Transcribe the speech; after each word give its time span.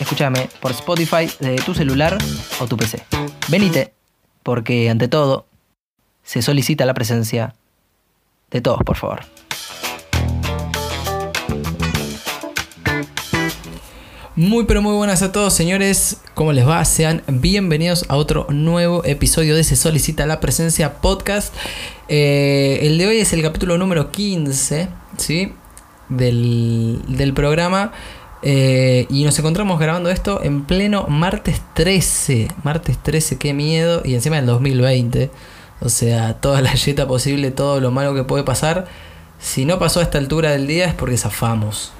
Escúchame 0.00 0.48
por 0.60 0.70
Spotify 0.70 1.30
de 1.40 1.56
tu 1.56 1.74
celular 1.74 2.16
o 2.58 2.66
tu 2.66 2.78
PC. 2.78 3.04
Venite, 3.48 3.92
porque 4.42 4.88
ante 4.88 5.08
todo 5.08 5.46
se 6.24 6.40
solicita 6.40 6.86
la 6.86 6.94
presencia 6.94 7.54
de 8.50 8.62
todos, 8.62 8.82
por 8.82 8.96
favor. 8.96 9.20
Muy 14.36 14.64
pero 14.64 14.80
muy 14.80 14.94
buenas 14.94 15.20
a 15.20 15.32
todos 15.32 15.52
señores, 15.52 16.22
¿cómo 16.32 16.54
les 16.54 16.66
va? 16.66 16.82
Sean 16.86 17.22
bienvenidos 17.28 18.06
a 18.08 18.16
otro 18.16 18.46
nuevo 18.48 19.04
episodio 19.04 19.54
de 19.54 19.64
Se 19.64 19.76
Solicita 19.76 20.24
la 20.24 20.40
Presencia 20.40 20.94
Podcast. 21.02 21.54
Eh, 22.08 22.78
el 22.82 22.96
de 22.96 23.06
hoy 23.06 23.18
es 23.18 23.34
el 23.34 23.42
capítulo 23.42 23.76
número 23.76 24.10
15, 24.10 24.88
¿sí? 25.18 25.52
Del, 26.08 27.02
del 27.06 27.34
programa. 27.34 27.92
Eh, 28.42 29.06
y 29.10 29.24
nos 29.24 29.38
encontramos 29.38 29.78
grabando 29.78 30.08
esto 30.08 30.42
en 30.42 30.64
pleno 30.64 31.06
martes 31.08 31.60
13. 31.74 32.48
Martes 32.62 32.98
13, 32.98 33.38
qué 33.38 33.52
miedo. 33.52 34.02
Y 34.04 34.14
encima 34.14 34.36
del 34.36 34.46
2020. 34.46 35.30
O 35.80 35.88
sea, 35.88 36.34
toda 36.34 36.60
la 36.60 36.74
yeta 36.74 37.06
posible, 37.06 37.50
todo 37.50 37.80
lo 37.80 37.90
malo 37.90 38.14
que 38.14 38.24
puede 38.24 38.44
pasar. 38.44 38.86
Si 39.38 39.64
no 39.64 39.78
pasó 39.78 40.00
a 40.00 40.02
esta 40.02 40.18
altura 40.18 40.50
del 40.50 40.66
día 40.66 40.86
es 40.86 40.94
porque 40.94 41.16
zafamos. 41.16 41.92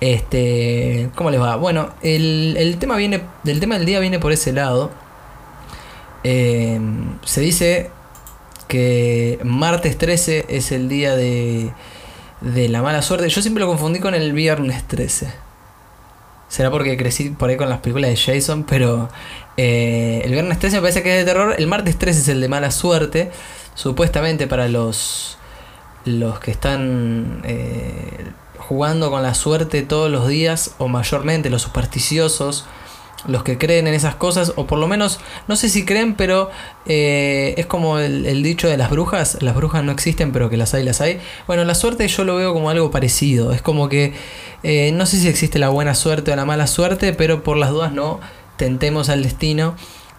Este, 0.00 1.10
¿Cómo 1.14 1.30
les 1.30 1.40
va? 1.40 1.56
Bueno, 1.56 1.90
el, 2.02 2.76
tema, 2.78 2.96
viene, 2.96 3.22
el 3.44 3.60
tema 3.60 3.76
del 3.76 3.86
día 3.86 4.00
viene 4.00 4.18
por 4.18 4.32
ese 4.32 4.52
lado. 4.52 4.90
Eh, 6.24 6.80
se 7.24 7.40
dice 7.40 7.90
que 8.68 9.38
martes 9.42 9.98
13 9.98 10.46
es 10.48 10.72
el 10.72 10.88
día 10.88 11.16
de, 11.16 11.70
de 12.40 12.68
la 12.70 12.82
mala 12.82 13.02
suerte. 13.02 13.28
Yo 13.28 13.42
siempre 13.42 13.62
lo 13.62 13.68
confundí 13.68 14.00
con 14.00 14.14
el 14.14 14.32
viernes 14.32 14.84
13. 14.88 15.49
Será 16.50 16.68
porque 16.68 16.96
crecí 16.96 17.30
por 17.30 17.48
ahí 17.48 17.56
con 17.56 17.68
las 17.68 17.78
películas 17.78 18.10
de 18.10 18.16
Jason, 18.16 18.64
pero 18.64 19.08
eh, 19.56 20.20
el 20.24 20.32
viernes 20.32 20.58
13 20.58 20.76
me 20.78 20.82
parece 20.82 21.04
que 21.04 21.12
es 21.12 21.24
de 21.24 21.32
terror. 21.32 21.54
El 21.56 21.68
martes 21.68 21.96
13 21.96 22.20
es 22.20 22.28
el 22.28 22.40
de 22.40 22.48
mala 22.48 22.72
suerte. 22.72 23.30
Supuestamente 23.76 24.48
para 24.48 24.66
los, 24.66 25.38
los 26.04 26.40
que 26.40 26.50
están 26.50 27.42
eh, 27.44 28.32
jugando 28.58 29.12
con 29.12 29.22
la 29.22 29.34
suerte 29.34 29.82
todos 29.82 30.10
los 30.10 30.26
días, 30.26 30.74
o 30.78 30.88
mayormente 30.88 31.50
los 31.50 31.62
supersticiosos, 31.62 32.66
los 33.26 33.42
que 33.42 33.58
creen 33.58 33.86
en 33.86 33.94
esas 33.94 34.14
cosas, 34.14 34.52
o 34.56 34.66
por 34.66 34.78
lo 34.78 34.88
menos, 34.88 35.20
no 35.48 35.56
sé 35.56 35.68
si 35.68 35.84
creen, 35.84 36.14
pero 36.14 36.50
eh, 36.86 37.54
es 37.56 37.66
como 37.66 37.98
el, 37.98 38.42
dicho 38.42 38.68
de 38.68 38.76
las 38.76 38.90
brujas, 38.90 39.38
las 39.40 39.54
brujas 39.54 39.84
no 39.84 39.92
existen, 39.92 40.32
pero 40.32 40.48
que 40.50 40.56
las 40.56 40.74
hay, 40.74 40.84
las 40.84 41.00
hay. 41.00 41.20
Bueno, 41.46 41.64
la 41.64 41.74
suerte 41.74 42.06
yo 42.08 42.24
lo 42.24 42.36
veo 42.36 42.52
como 42.52 42.70
algo 42.70 42.90
parecido, 42.90 43.52
es 43.52 43.62
como 43.62 43.88
que 43.88 44.14
eh, 44.62 44.92
no 44.92 45.06
sé 45.06 45.18
si 45.18 45.28
existe 45.28 45.58
la 45.58 45.68
buena 45.68 45.94
suerte 45.94 46.32
o 46.32 46.36
la 46.36 46.44
mala 46.44 46.66
suerte, 46.66 47.12
pero 47.12 47.42
por 47.42 47.56
las 47.56 47.70
dudas 47.70 47.92
no 47.92 48.20
tentemos 48.56 49.08
al 49.08 49.22
destino. 49.22 49.74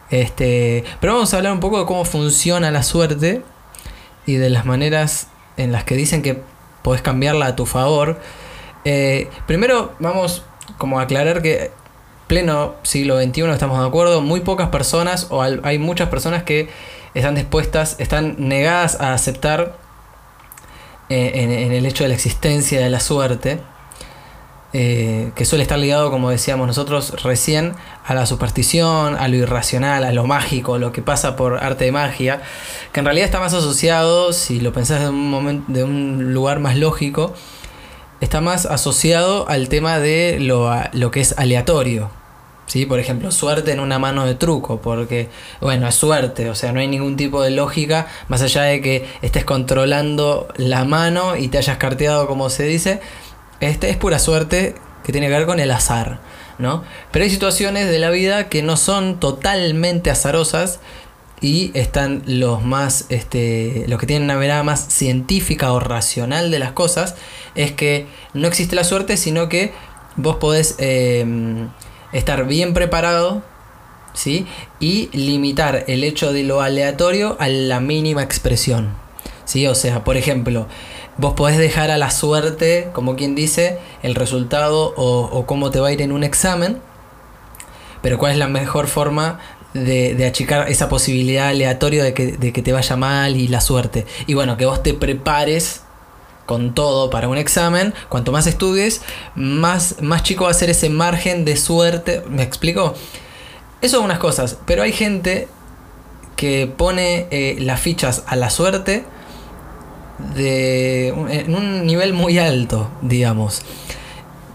Este, 0.10 0.84
pero 1.00 1.14
vamos 1.14 1.34
a 1.34 1.38
hablar 1.38 1.54
un 1.54 1.62
poco 1.62 1.80
de 1.80 1.86
cómo 1.86 2.04
funciona 2.04 2.70
la 2.70 2.84
suerte 2.84 3.44
y 4.26 4.36
de 4.36 4.50
las 4.50 4.66
maneras 4.66 5.28
en 5.58 5.72
las 5.72 5.86
que 5.86 5.96
dicen 5.96 6.22
que 6.22 6.42
podés 6.82 7.02
cambiarla 7.02 7.48
a 7.48 7.56
tu 7.56 7.66
favor. 7.66 8.20
Eh, 8.84 9.30
primero 9.48 9.94
vamos 10.00 10.44
como 10.78 11.00
a 11.00 11.04
aclarar 11.04 11.42
que 11.42 11.72
pleno 12.32 12.76
siglo 12.84 13.22
XXI 13.22 13.42
estamos 13.50 13.78
de 13.78 13.86
acuerdo, 13.86 14.22
muy 14.22 14.40
pocas 14.40 14.70
personas 14.70 15.28
o 15.32 15.42
hay 15.42 15.78
muchas 15.80 16.08
personas 16.08 16.44
que 16.44 16.70
están 17.14 17.36
dispuestas, 17.36 17.98
están 18.00 18.36
negadas 18.38 19.02
a 19.02 19.14
aceptar 19.14 19.76
eh, 21.10 21.32
en, 21.34 21.74
el 21.74 21.86
hecho 21.86 22.06
de 22.06 22.08
la 22.08 22.16
existencia 22.16 22.80
de 22.80 22.90
la 22.90 23.02
suerte, 23.02 23.60
eh, 24.72 25.34
que 25.36 25.44
suele 25.44 25.64
estar 25.64 25.78
ligado, 25.78 26.10
como 26.10 26.30
decíamos 26.30 26.68
nosotros 26.68 27.22
recién, 27.22 27.74
a 28.06 28.14
la 28.14 28.26
superstición, 28.26 29.18
a 29.18 29.28
lo 29.28 29.36
irracional, 29.36 30.06
a 30.06 30.14
lo 30.14 30.26
mágico, 30.26 30.78
lo 30.78 30.94
que 30.94 31.02
pasa 31.02 31.36
por 31.36 31.62
arte 31.62 31.84
de 31.84 31.92
magia, 31.92 32.42
que 32.94 33.02
en 33.02 33.08
realidad 33.08 33.26
está 33.26 33.42
más 33.42 33.54
asociado, 33.54 34.32
si 34.32 34.62
lo 34.62 34.72
pensás 34.72 35.02
de 35.02 35.10
un, 35.84 36.34
lugar 36.34 36.62
más 36.62 36.78
lógico, 36.78 37.34
está 38.22 38.40
más 38.40 38.66
asociado 38.66 39.50
al 39.50 39.68
tema 39.68 40.00
de 40.00 40.38
lo 40.40 41.12
que 41.12 41.20
es 41.20 41.38
aleatorio. 41.38 42.21
¿Sí? 42.72 42.86
Por 42.86 43.02
ejemplo, 43.02 43.32
suerte 43.32 43.74
en 43.74 43.82
una 43.82 44.00
mano 44.00 44.26
de 44.26 44.34
truco, 44.34 44.80
porque, 44.80 45.28
bueno, 45.60 45.90
es 45.90 45.96
suerte, 45.96 46.50
o 46.50 46.56
sea, 46.56 46.72
no 46.72 46.80
hay 46.80 46.88
ningún 46.88 47.18
tipo 47.18 47.42
de 47.42 47.52
lógica, 47.52 48.08
más 48.30 48.42
allá 48.42 48.62
de 48.62 48.80
que 48.80 49.06
estés 49.22 49.44
controlando 49.44 50.48
la 50.56 50.86
mano 50.86 51.36
y 51.36 51.50
te 51.50 51.58
hayas 51.58 51.76
carteado, 51.76 52.28
como 52.28 52.50
se 52.50 52.64
dice, 52.64 53.02
este 53.60 53.90
es 53.90 53.98
pura 53.98 54.20
suerte 54.20 54.76
que 55.04 55.12
tiene 55.12 55.28
que 55.28 55.34
ver 55.34 55.46
con 55.46 55.60
el 55.60 55.70
azar, 55.70 56.22
¿no? 56.60 56.86
Pero 57.12 57.26
hay 57.26 57.30
situaciones 57.30 57.90
de 57.90 58.00
la 58.00 58.10
vida 58.10 58.48
que 58.48 58.64
no 58.64 58.78
son 58.78 59.20
totalmente 59.20 60.10
azarosas, 60.10 60.80
y 61.42 61.72
están 61.74 62.24
los 62.26 62.64
más 62.64 63.08
este, 63.10 63.84
los 63.88 64.00
que 64.00 64.06
tienen 64.06 64.30
una 64.30 64.38
mirada 64.40 64.64
más 64.64 64.80
científica 64.88 65.74
o 65.74 65.82
racional 65.82 66.52
de 66.52 66.60
las 66.60 66.72
cosas 66.72 67.16
es 67.56 67.72
que 67.72 68.06
no 68.36 68.48
existe 68.48 68.76
la 68.76 68.84
suerte 68.84 69.18
sino 69.18 69.50
que 69.50 69.74
vos 70.18 70.36
podés 70.36 70.76
em, 70.78 71.70
estar 72.14 72.46
bien 72.46 72.74
preparado 72.74 73.42
¿sí? 74.14 74.46
y 74.80 75.10
limitar 75.14 75.86
el 75.88 76.04
hecho 76.04 76.34
de 76.34 76.44
lo 76.44 76.62
aleatorio 76.62 77.38
a 77.40 77.48
la 77.48 77.80
mínima 77.80 78.24
expresión 78.24 78.94
¿sí? 79.46 79.68
o 79.68 79.76
sea 79.76 80.04
por 80.04 80.18
ejemplo 80.18 80.68
vos 81.18 81.34
podés 81.34 81.58
dejar 81.58 81.92
a 81.92 81.98
la 81.98 82.12
suerte 82.12 82.90
como 82.94 83.16
quien 83.16 83.36
dice 83.36 83.78
el 84.04 84.16
resultado 84.16 84.94
o, 84.96 85.46
cómo 85.46 85.72
te 85.72 85.80
va 85.80 85.90
a 85.90 85.92
ir 85.92 86.02
en 86.02 86.12
un 86.12 86.24
examen 86.24 86.80
pero 88.02 88.18
cuál 88.18 88.34
es 88.34 88.38
la 88.38 88.48
mejor 88.48 88.88
forma 88.88 89.40
de, 89.74 90.26
achicar 90.26 90.70
esa 90.70 90.90
posibilidad 90.90 91.48
aleatoria 91.50 92.04
de 92.04 92.14
que, 92.14 92.34
de 92.34 92.52
que 92.52 92.62
te 92.62 92.74
vaya 92.74 92.96
mal 92.96 93.38
y 93.38 93.48
la 93.48 93.62
suerte. 93.62 94.06
Y 94.28 94.34
bueno, 94.34 94.58
que 94.58 94.66
vos 94.66 94.84
te 94.84 94.94
prepares 94.94 95.81
con 96.52 96.76
todo 96.76 97.10
para 97.10 97.30
un 97.30 97.38
examen, 97.38 97.94
cuanto 98.10 98.34
más 98.34 98.46
estudies, 98.46 99.02
más, 99.36 100.02
más 100.02 100.22
chico 100.22 100.44
va 100.44 100.52
a 100.52 100.54
ser 100.54 100.70
ese 100.70 100.90
margen 100.90 101.46
de 101.46 101.56
suerte. 101.56 102.24
¿Me 102.30 102.44
explico? 102.44 102.94
Eso 103.80 104.00
es 104.00 104.04
unas 104.04 104.20
cosas, 104.20 104.58
pero 104.66 104.84
hay 104.84 104.92
gente 104.92 105.48
que 106.36 106.68
pone 106.68 107.28
eh, 107.32 107.56
las 107.62 107.80
fichas 107.80 108.26
a 108.28 108.36
la 108.36 108.50
suerte 108.50 109.06
de, 110.36 111.08
en 111.08 111.56
un 111.56 111.86
nivel 111.86 112.12
muy 112.12 112.38
alto, 112.38 112.90
digamos 113.02 113.62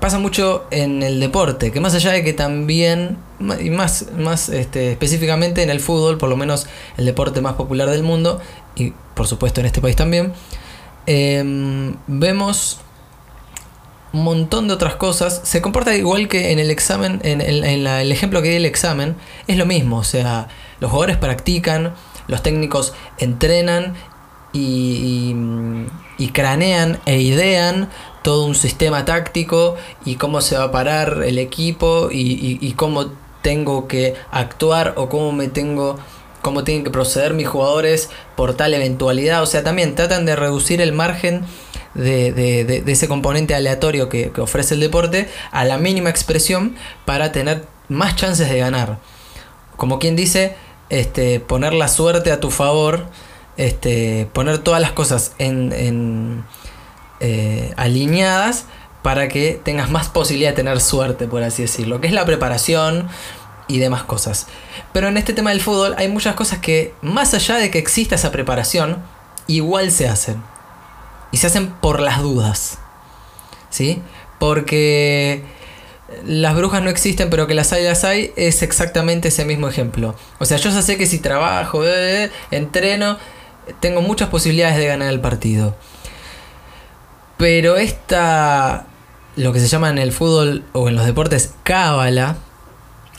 pasa 0.00 0.18
mucho 0.18 0.66
en 0.70 1.02
el 1.02 1.18
deporte, 1.18 1.72
que 1.72 1.80
más 1.80 1.94
allá 1.94 2.12
de 2.12 2.22
que 2.22 2.34
también, 2.34 3.16
y 3.58 3.70
más, 3.70 4.08
más 4.18 4.50
este, 4.50 4.92
específicamente 4.92 5.62
en 5.62 5.70
el 5.70 5.80
fútbol, 5.80 6.18
por 6.18 6.28
lo 6.28 6.36
menos 6.36 6.66
el 6.98 7.06
deporte 7.06 7.40
más 7.40 7.54
popular 7.54 7.88
del 7.88 8.02
mundo, 8.02 8.38
y 8.76 8.92
por 9.14 9.26
supuesto 9.26 9.60
en 9.60 9.66
este 9.66 9.80
país 9.80 9.96
también, 9.96 10.34
em, 11.06 11.94
vemos 12.06 12.80
un 14.12 14.24
montón 14.24 14.68
de 14.68 14.74
otras 14.74 14.96
cosas. 14.96 15.40
Se 15.44 15.60
comporta 15.60 15.94
igual 15.94 16.28
que 16.28 16.52
en 16.52 16.58
el 16.58 16.70
examen, 16.70 17.20
en, 17.22 17.40
el 17.40 18.12
ejemplo 18.12 18.42
que 18.42 18.50
di 18.50 18.56
el 18.56 18.64
examen, 18.64 19.16
es 19.46 19.56
lo 19.56 19.66
mismo, 19.66 19.98
o 19.98 20.04
sea, 20.04 20.48
los 20.80 20.90
jugadores 20.90 21.16
practican, 21.16 21.94
los 22.28 22.42
técnicos 22.42 22.94
entrenan 23.18 23.94
y, 24.52 25.34
y, 26.18 26.28
cranean 26.28 26.98
e 27.04 27.20
idean 27.20 27.90
todo 28.22 28.46
un 28.46 28.54
sistema 28.54 29.04
táctico 29.04 29.76
y 30.04 30.16
cómo 30.16 30.40
se 30.40 30.56
va 30.56 30.64
a 30.64 30.72
parar 30.72 31.22
el 31.24 31.38
equipo 31.38 32.08
y, 32.10 32.72
cómo 32.76 33.12
tengo 33.42 33.86
que 33.86 34.14
actuar 34.32 34.94
o 34.96 35.08
cómo 35.08 35.30
me 35.32 35.48
tengo 35.48 35.98
cómo 36.46 36.62
tienen 36.62 36.84
que 36.84 36.90
proceder 36.90 37.34
mis 37.34 37.48
jugadores 37.48 38.08
por 38.36 38.54
tal 38.54 38.72
eventualidad. 38.72 39.42
O 39.42 39.46
sea, 39.46 39.64
también 39.64 39.96
tratan 39.96 40.26
de 40.26 40.36
reducir 40.36 40.80
el 40.80 40.92
margen 40.92 41.44
de, 41.94 42.84
ese 42.86 43.08
componente 43.08 43.56
aleatorio 43.56 44.08
que, 44.08 44.30
ofrece 44.38 44.74
el 44.74 44.80
deporte 44.80 45.28
a 45.50 45.64
la 45.64 45.76
mínima 45.76 46.08
expresión 46.08 46.76
para 47.04 47.32
tener 47.32 47.64
más 47.88 48.14
chances 48.14 48.48
de 48.48 48.58
ganar. 48.58 49.00
Como 49.76 49.98
quien 49.98 50.14
dice, 50.14 50.54
este, 50.88 51.40
poner 51.40 51.72
la 51.72 51.88
suerte 51.88 52.30
a 52.30 52.38
tu 52.38 52.52
favor, 52.52 53.06
este, 53.56 54.28
poner 54.32 54.58
todas 54.58 54.80
las 54.80 54.92
cosas 54.92 55.32
en 55.38 56.44
eh, 57.18 57.74
alineadas 57.76 58.66
para 59.02 59.26
que 59.26 59.60
tengas 59.64 59.90
más 59.90 60.06
posibilidad 60.08 60.50
de 60.50 60.56
tener 60.56 60.80
suerte, 60.80 61.26
por 61.26 61.42
así 61.42 61.62
decirlo. 61.62 62.00
Que 62.00 62.06
es 62.06 62.12
la 62.12 62.24
preparación, 62.24 63.08
y 63.68 63.78
demás 63.78 64.04
cosas. 64.04 64.46
Pero 64.92 65.08
en 65.08 65.16
este 65.16 65.32
tema 65.32 65.50
del 65.50 65.60
fútbol 65.60 65.94
hay 65.98 66.08
muchas 66.08 66.34
cosas 66.34 66.58
que, 66.58 66.94
más 67.02 67.34
allá 67.34 67.56
de 67.56 67.70
que 67.70 67.78
exista 67.78 68.14
esa 68.14 68.32
preparación, 68.32 69.02
igual 69.46 69.90
se 69.90 70.08
hacen. 70.08 70.42
Y 71.32 71.38
se 71.38 71.46
hacen 71.48 71.68
por 71.68 72.00
las 72.00 72.22
dudas. 72.22 72.78
¿Sí? 73.70 74.02
Porque 74.38 75.42
las 76.24 76.54
brujas 76.54 76.82
no 76.82 76.90
existen, 76.90 77.30
pero 77.30 77.46
que 77.46 77.54
las 77.54 77.72
hay, 77.72 77.84
las 77.84 78.04
hay, 78.04 78.32
es 78.36 78.62
exactamente 78.62 79.28
ese 79.28 79.44
mismo 79.44 79.68
ejemplo. 79.68 80.14
O 80.38 80.44
sea, 80.44 80.56
yo 80.56 80.70
ya 80.70 80.82
sé 80.82 80.96
que 80.96 81.06
si 81.06 81.18
trabajo, 81.18 81.84
eh, 81.84 82.24
eh, 82.24 82.30
entreno, 82.52 83.18
tengo 83.80 84.02
muchas 84.02 84.28
posibilidades 84.28 84.76
de 84.76 84.86
ganar 84.86 85.08
el 85.08 85.20
partido. 85.20 85.76
Pero 87.36 87.76
esta, 87.76 88.86
lo 89.36 89.52
que 89.52 89.60
se 89.60 89.66
llama 89.66 89.90
en 89.90 89.98
el 89.98 90.12
fútbol 90.12 90.64
o 90.72 90.88
en 90.88 90.94
los 90.94 91.04
deportes, 91.04 91.54
cábala, 91.64 92.36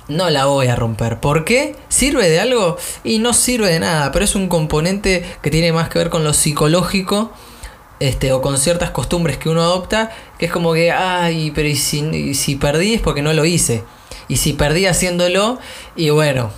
no 0.07 0.30
la 0.30 0.45
voy 0.45 0.68
a 0.68 0.75
romper. 0.75 1.19
¿Por 1.19 1.45
qué? 1.45 1.75
¿Sirve 1.89 2.30
de 2.30 2.39
algo? 2.39 2.77
Y 3.04 3.19
no 3.19 3.33
sirve 3.33 3.69
de 3.69 3.80
nada, 3.80 4.12
pero 4.12 4.25
es 4.25 4.36
un 4.36 4.48
componente 4.48 5.25
que 5.42 5.51
tiene 5.51 5.74
más 5.74 5.89
que 5.89 6.00
ver 6.00 6.09
con 6.09 6.24
lo 6.24 6.33
psicológico 6.33 7.31
este, 8.00 8.31
o 8.31 8.42
con 8.42 8.57
ciertas 8.57 8.92
costumbres 8.92 9.38
que 9.38 9.50
uno 9.50 9.62
adopta, 9.62 10.12
que 10.38 10.45
es 10.45 10.51
como 10.51 10.74
que, 10.74 10.92
ay, 10.92 11.51
pero 11.51 11.68
y 11.68 11.75
si, 11.75 12.33
si 12.36 12.56
perdí 12.56 12.95
es 12.95 13.01
porque 13.01 13.21
no 13.21 13.33
lo 13.33 13.45
hice. 13.45 13.83
Y 14.27 14.38
si 14.38 14.54
perdí 14.54 14.86
haciéndolo, 14.86 15.57
y 15.95 16.10
bueno, 16.10 16.51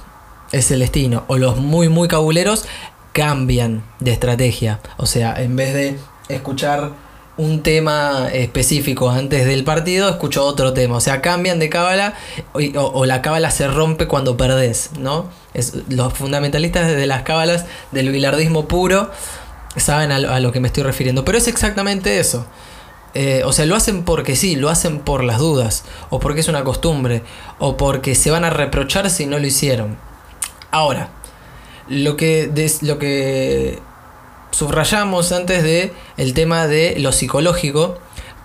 es 0.51 0.71
el 0.71 0.79
destino. 0.79 1.23
O 1.27 1.37
los 1.37 1.57
muy, 1.57 1.89
muy 1.89 2.07
cabuleros 2.07 2.65
cambian 3.13 3.83
de 3.99 4.11
estrategia. 4.11 4.79
O 4.97 5.05
sea, 5.05 5.41
en 5.41 5.55
vez 5.55 5.73
de 5.73 5.99
escuchar 6.27 6.91
un 7.39 7.63
tema 7.63 8.27
específico 8.33 9.09
antes 9.09 9.45
del 9.45 9.63
partido, 9.63 10.09
escucho 10.09 10.43
otro 10.43 10.73
tema. 10.73 10.97
O 10.97 10.99
sea, 10.99 11.21
cambian 11.21 11.57
de 11.57 11.69
cábala 11.69 12.13
o, 12.75 13.05
la 13.05 13.21
cábala 13.21 13.49
se 13.49 13.65
rompe 13.69 14.07
cuando 14.07 14.35
perdés, 14.35 14.89
¿no? 14.99 15.29
Es, 15.53 15.73
los 15.87 16.11
fundamentalistas 16.13 16.87
de 16.87 17.07
las 17.07 17.23
cábalas 17.23 17.65
del 17.93 18.09
bilardismo 18.09 18.67
puro 18.67 19.09
saben 19.77 20.11
a, 20.11 20.39
lo 20.41 20.51
que 20.51 20.59
me 20.59 20.67
estoy 20.67 20.83
refiriendo. 20.83 21.23
Pero 21.23 21.37
es 21.37 21.47
exactamente 21.47 22.19
eso. 22.19 22.45
Eh, 23.13 23.43
o 23.45 23.53
sea, 23.53 23.65
lo 23.65 23.77
hacen 23.77 24.03
porque 24.03 24.35
sí, 24.35 24.57
lo 24.57 24.67
hacen 24.67 24.99
por 24.99 25.23
las 25.23 25.37
dudas, 25.37 25.85
o 26.09 26.19
porque 26.19 26.41
es 26.41 26.49
una 26.49 26.65
costumbre, 26.65 27.23
o 27.57 27.77
porque 27.77 28.15
se 28.15 28.31
van 28.31 28.43
a 28.43 28.49
reprochar 28.49 29.09
si 29.09 29.25
no 29.25 29.39
lo 29.39 29.47
hicieron. 29.47 29.97
Ahora, 30.71 31.09
lo 31.87 32.17
que, 32.17 32.51
lo 32.81 32.99
que 32.99 33.79
subrayamos 34.51 35.31
antes 35.31 35.63
de 35.63 35.91
el 36.17 36.33
tema 36.33 36.67
de 36.67 36.95
lo 36.99 37.11
psicológico, 37.11 37.97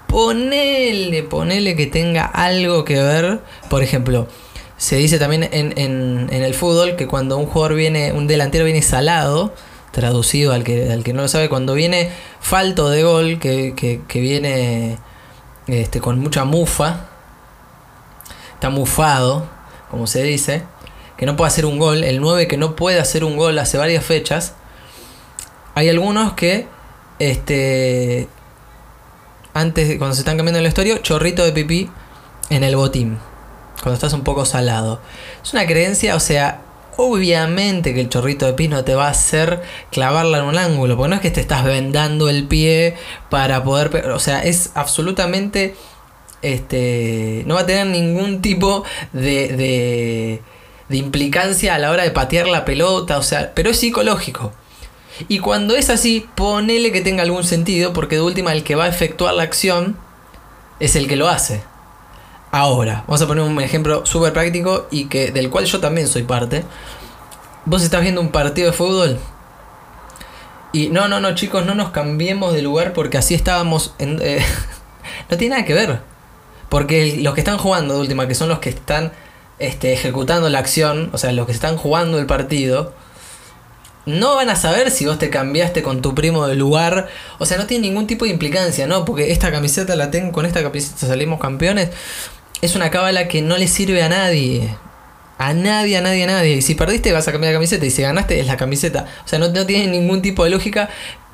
ponele, 0.06 1.22
ponele 1.22 1.76
que 1.76 1.86
tenga 1.86 2.24
algo 2.24 2.84
que 2.84 3.02
ver, 3.02 3.40
por 3.68 3.82
ejemplo, 3.82 4.28
se 4.76 4.96
dice 4.96 5.18
también 5.18 5.48
en, 5.52 5.72
en, 5.76 6.30
el 6.30 6.54
fútbol 6.54 6.96
que 6.96 7.06
cuando 7.06 7.36
un 7.36 7.46
jugador 7.46 7.76
viene, 7.76 8.12
un 8.12 8.26
delantero 8.26 8.64
viene 8.64 8.82
salado, 8.82 9.54
traducido 9.92 10.52
al 10.52 10.64
que, 10.64 10.92
al 10.92 11.04
que 11.04 11.12
no 11.12 11.22
lo 11.22 11.28
sabe, 11.28 11.48
cuando 11.48 11.74
viene 11.74 12.10
falto 12.40 12.90
de 12.90 13.02
gol, 13.02 13.38
que, 13.38 13.74
que, 13.74 14.02
que 14.06 14.20
viene 14.20 14.98
este, 15.66 16.00
con 16.00 16.18
mucha 16.18 16.44
mufa, 16.44 17.06
está 18.54 18.70
mufado, 18.70 19.46
como 19.90 20.06
se 20.06 20.22
dice, 20.22 20.64
que 21.16 21.26
no 21.26 21.36
puede 21.36 21.48
hacer 21.48 21.66
un 21.66 21.78
gol, 21.78 22.04
el 22.04 22.20
9 22.20 22.48
que 22.48 22.56
no 22.56 22.76
puede 22.76 22.98
hacer 22.98 23.24
un 23.24 23.36
gol 23.36 23.58
hace 23.58 23.78
varias 23.78 24.04
fechas, 24.04 24.54
hay 25.74 25.88
algunos 25.88 26.34
que, 26.34 26.66
este, 27.18 28.28
antes, 29.52 29.98
cuando 29.98 30.14
se 30.14 30.20
están 30.20 30.36
cambiando 30.36 30.60
el 30.60 30.66
historia, 30.66 31.00
chorrito 31.02 31.44
de 31.44 31.52
pipí 31.52 31.90
en 32.50 32.64
el 32.64 32.76
botín. 32.76 33.18
Cuando 33.82 33.94
estás 33.94 34.12
un 34.12 34.22
poco 34.22 34.44
salado. 34.44 35.00
Es 35.42 35.52
una 35.52 35.66
creencia, 35.66 36.14
o 36.14 36.20
sea, 36.20 36.62
obviamente 36.96 37.92
que 37.92 38.00
el 38.00 38.08
chorrito 38.08 38.46
de 38.46 38.52
pipí 38.52 38.68
no 38.68 38.84
te 38.84 38.94
va 38.94 39.08
a 39.08 39.10
hacer 39.10 39.62
clavarla 39.90 40.38
en 40.38 40.44
un 40.44 40.58
ángulo. 40.58 40.96
Porque 40.96 41.10
no 41.10 41.16
es 41.16 41.22
que 41.22 41.30
te 41.30 41.40
estás 41.40 41.64
vendando 41.64 42.28
el 42.28 42.46
pie 42.46 42.96
para 43.30 43.64
poder. 43.64 44.10
O 44.10 44.18
sea, 44.20 44.42
es 44.42 44.70
absolutamente. 44.74 45.74
Este. 46.42 47.42
No 47.46 47.54
va 47.54 47.62
a 47.62 47.66
tener 47.66 47.86
ningún 47.86 48.42
tipo 48.42 48.84
de, 49.12 49.48
de, 49.48 50.42
de 50.88 50.96
implicancia 50.96 51.74
a 51.74 51.78
la 51.78 51.90
hora 51.90 52.04
de 52.04 52.10
patear 52.10 52.46
la 52.46 52.64
pelota. 52.64 53.18
O 53.18 53.22
sea, 53.22 53.52
pero 53.54 53.70
es 53.70 53.78
psicológico. 53.78 54.52
Y 55.28 55.38
cuando 55.38 55.74
es 55.76 55.90
así, 55.90 56.26
ponele 56.34 56.92
que 56.92 57.00
tenga 57.00 57.22
algún 57.22 57.44
sentido, 57.44 57.92
porque 57.92 58.16
de 58.16 58.22
última 58.22 58.52
el 58.52 58.64
que 58.64 58.74
va 58.74 58.84
a 58.84 58.88
efectuar 58.88 59.34
la 59.34 59.42
acción 59.42 59.96
es 60.80 60.96
el 60.96 61.06
que 61.06 61.16
lo 61.16 61.28
hace. 61.28 61.62
Ahora, 62.50 63.04
vamos 63.06 63.22
a 63.22 63.26
poner 63.26 63.44
un 63.44 63.60
ejemplo 63.60 64.06
súper 64.06 64.32
práctico 64.32 64.86
y 64.90 65.06
que 65.06 65.32
del 65.32 65.50
cual 65.50 65.64
yo 65.64 65.80
también 65.80 66.08
soy 66.08 66.22
parte. 66.22 66.64
Vos 67.64 67.82
estás 67.82 68.02
viendo 68.02 68.20
un 68.20 68.30
partido 68.30 68.70
de 68.70 68.76
fútbol 68.76 69.18
y 70.74 70.88
no, 70.88 71.06
no, 71.06 71.20
no, 71.20 71.36
chicos, 71.36 71.64
no 71.64 71.76
nos 71.76 71.90
cambiemos 71.90 72.52
de 72.52 72.60
lugar 72.60 72.94
porque 72.94 73.16
así 73.16 73.32
estábamos 73.34 73.94
en, 74.00 74.18
eh, 74.20 74.44
no 75.30 75.36
tiene 75.36 75.54
nada 75.54 75.64
que 75.64 75.72
ver. 75.72 76.00
Porque 76.68 77.18
los 77.22 77.34
que 77.34 77.40
están 77.42 77.58
jugando 77.58 77.94
de 77.94 78.00
última, 78.00 78.26
que 78.26 78.34
son 78.34 78.48
los 78.48 78.58
que 78.58 78.70
están 78.70 79.12
este, 79.60 79.92
ejecutando 79.92 80.48
la 80.48 80.58
acción, 80.58 81.10
o 81.12 81.18
sea, 81.18 81.30
los 81.30 81.46
que 81.46 81.52
están 81.52 81.76
jugando 81.76 82.18
el 82.18 82.26
partido, 82.26 82.92
no 84.06 84.36
van 84.36 84.50
a 84.50 84.56
saber 84.56 84.90
si 84.90 85.06
vos 85.06 85.18
te 85.18 85.30
cambiaste 85.30 85.82
con 85.82 86.02
tu 86.02 86.14
primo 86.14 86.46
de 86.46 86.54
lugar. 86.54 87.08
O 87.38 87.46
sea, 87.46 87.58
no 87.58 87.66
tiene 87.66 87.88
ningún 87.88 88.06
tipo 88.06 88.24
de 88.24 88.30
implicancia, 88.30 88.86
¿no? 88.86 89.04
Porque 89.04 89.32
esta 89.32 89.50
camiseta 89.50 89.96
la 89.96 90.10
tengo, 90.10 90.32
con 90.32 90.46
esta 90.46 90.62
camiseta 90.62 91.06
salimos 91.06 91.40
campeones. 91.40 91.90
Es 92.60 92.76
una 92.76 92.90
cábala 92.90 93.28
que 93.28 93.42
no 93.42 93.56
le 93.56 93.68
sirve 93.68 94.02
a 94.02 94.08
nadie. 94.08 94.76
A 95.38 95.52
nadie, 95.52 95.96
a 95.96 96.00
nadie, 96.00 96.24
a 96.24 96.26
nadie. 96.26 96.56
Y 96.56 96.62
si 96.62 96.74
perdiste 96.74 97.12
vas 97.12 97.26
a 97.28 97.32
cambiar 97.32 97.52
la 97.52 97.56
camiseta 97.56 97.84
y 97.86 97.90
si 97.90 98.02
ganaste 98.02 98.38
es 98.38 98.46
la 98.46 98.56
camiseta. 98.56 99.06
O 99.24 99.28
sea, 99.28 99.38
no, 99.38 99.48
no 99.48 99.66
tiene 99.66 99.86
ningún 99.88 100.22
tipo 100.22 100.44
de 100.44 100.50
lógica, 100.50 100.88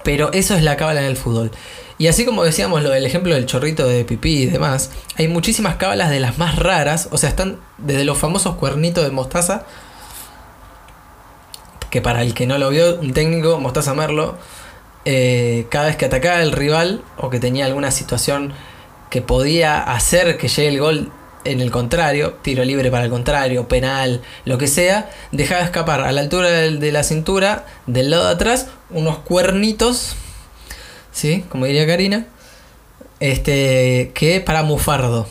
pero 0.05 0.33
eso 0.33 0.55
es 0.55 0.63
la 0.63 0.77
cábala 0.77 1.01
en 1.01 1.07
el 1.07 1.17
fútbol. 1.17 1.51
Y 1.99 2.07
así 2.07 2.25
como 2.25 2.45
decíamos 2.45 2.83
lo 2.83 2.91
del 2.91 3.05
ejemplo 3.05 3.35
del 3.35 3.45
chorrito 3.45 3.87
de 3.87 4.07
pipí 4.07 4.45
y 4.45 4.47
demás, 4.47 4.91
hay 5.19 5.29
muchísimas 5.29 5.77
cábalas 5.77 6.09
de 6.09 6.19
las 6.19 6.39
más 6.39 6.57
raras. 6.57 7.09
O 7.11 7.19
sea, 7.19 7.29
están 7.29 7.59
desde 7.77 8.05
los 8.05 8.17
famosos 8.17 8.57
cuernitos 8.57 9.05
de 9.05 9.11
mostaza 9.11 9.67
que 11.91 12.01
para 12.01 12.23
el 12.23 12.35
que 12.35 12.47
no 12.47 12.59
lo 12.59 12.71
vio, 12.71 12.97
un 13.01 13.13
técnico, 13.13 13.61
Mostaza 13.61 13.95
Merlo, 13.95 14.37
eh, 15.05 15.67
cada 15.71 15.87
vez 15.87 15.97
que 15.97 16.05
atacaba 16.05 16.43
el 16.43 16.53
rival 16.53 17.03
o 17.17 17.31
que 17.31 17.41
tenía 17.41 17.67
alguna 17.67 17.91
situación 17.91 18.53
que 19.11 19.23
podía 19.23 19.83
hacer 19.83 20.39
que 20.39 20.49
llegue 20.49 20.69
el 20.69 20.81
gol 20.81 21.13
en 21.45 21.61
el 21.61 21.71
contrario, 21.71 22.35
tiro 22.43 22.65
libre 22.65 22.91
para 22.91 23.05
el 23.05 23.11
contrario, 23.11 23.67
penal, 23.67 24.21
lo 24.45 24.59
que 24.59 24.67
sea, 24.67 25.11
dejaba 25.33 25.63
escapar 25.63 26.03
a 26.03 26.13
la 26.13 26.21
altura 26.21 26.49
de 26.49 26.93
la 26.93 27.03
cintura, 27.03 27.65
del 27.87 28.11
lado 28.11 28.27
de 28.27 28.35
atrás, 28.35 28.69
unos 28.91 29.19
cuernitos, 29.19 30.17
¿sí? 31.13 31.45
Como 31.49 31.65
diría 31.65 31.87
Karina, 31.87 32.27
este, 33.21 34.13
que 34.15 34.41
para 34.41 34.63
mufardo, 34.63 35.27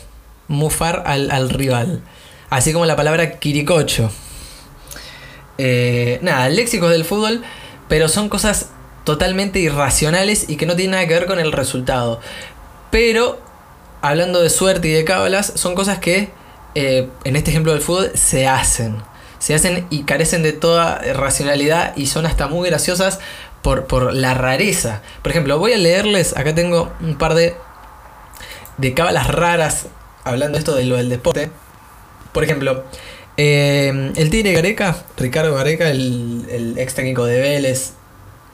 mufar 0.48 1.04
al, 1.06 1.30
al 1.32 1.50
rival. 1.50 2.02
Así 2.50 2.74
como 2.74 2.86
la 2.88 2.96
palabra 2.96 3.38
quiricocho. 3.38 4.12
Eh, 5.62 6.20
nada, 6.22 6.48
léxicos 6.48 6.90
del 6.90 7.04
fútbol, 7.04 7.44
pero 7.90 8.08
son 8.08 8.30
cosas 8.30 8.70
totalmente 9.04 9.60
irracionales 9.60 10.50
y 10.50 10.56
que 10.56 10.66
no 10.66 10.78
tienen 10.78 10.92
nada 10.92 11.06
que 11.06 11.14
ver 11.14 11.26
con 11.26 11.38
el 11.38 11.52
resultado. 11.52 12.22
Pero, 12.92 13.42
hablando 14.02 14.42
de 14.42 14.50
suerte 14.50 14.88
y 14.88 14.94
de 14.94 15.04
cábalas, 15.04 15.52
son 15.56 15.76
cosas 15.76 16.00
que, 16.00 16.30
eh, 16.76 17.10
en 17.26 17.36
este 17.36 17.52
ejemplo 17.52 17.74
del 17.74 17.82
fútbol, 17.82 18.12
se 18.16 18.48
hacen. 18.48 19.04
Se 19.40 19.54
hacen 19.54 19.86
y 19.90 20.04
carecen 20.04 20.44
de 20.44 20.54
toda 20.54 21.00
racionalidad 21.14 21.94
y 21.98 22.06
son 22.06 22.26
hasta 22.26 22.48
muy 22.48 22.70
graciosas 22.70 23.20
por, 23.62 23.86
por 23.86 24.14
la 24.14 24.34
rareza. 24.36 25.02
Por 25.22 25.32
ejemplo, 25.32 25.60
voy 25.60 25.74
a 25.74 25.78
leerles, 25.78 26.38
acá 26.38 26.56
tengo 26.56 26.94
un 27.02 27.18
par 27.18 27.34
de, 27.34 27.54
de 28.78 28.94
cábalas 28.94 29.28
raras, 29.28 29.88
hablando 30.24 30.58
esto 30.58 30.74
de 30.74 30.86
lo 30.86 30.96
del 30.96 31.10
deporte. 31.10 31.52
Por 32.32 32.46
ejemplo, 32.46 32.86
eh, 33.42 34.12
el 34.18 34.30
Tigre 34.30 34.52
Gareca, 34.52 34.98
Ricardo 35.16 35.56
Gareca, 35.56 35.90
el, 35.90 36.76
ex 36.78 36.94
técnico 36.94 37.24
de 37.24 37.40
Vélez, 37.40 37.94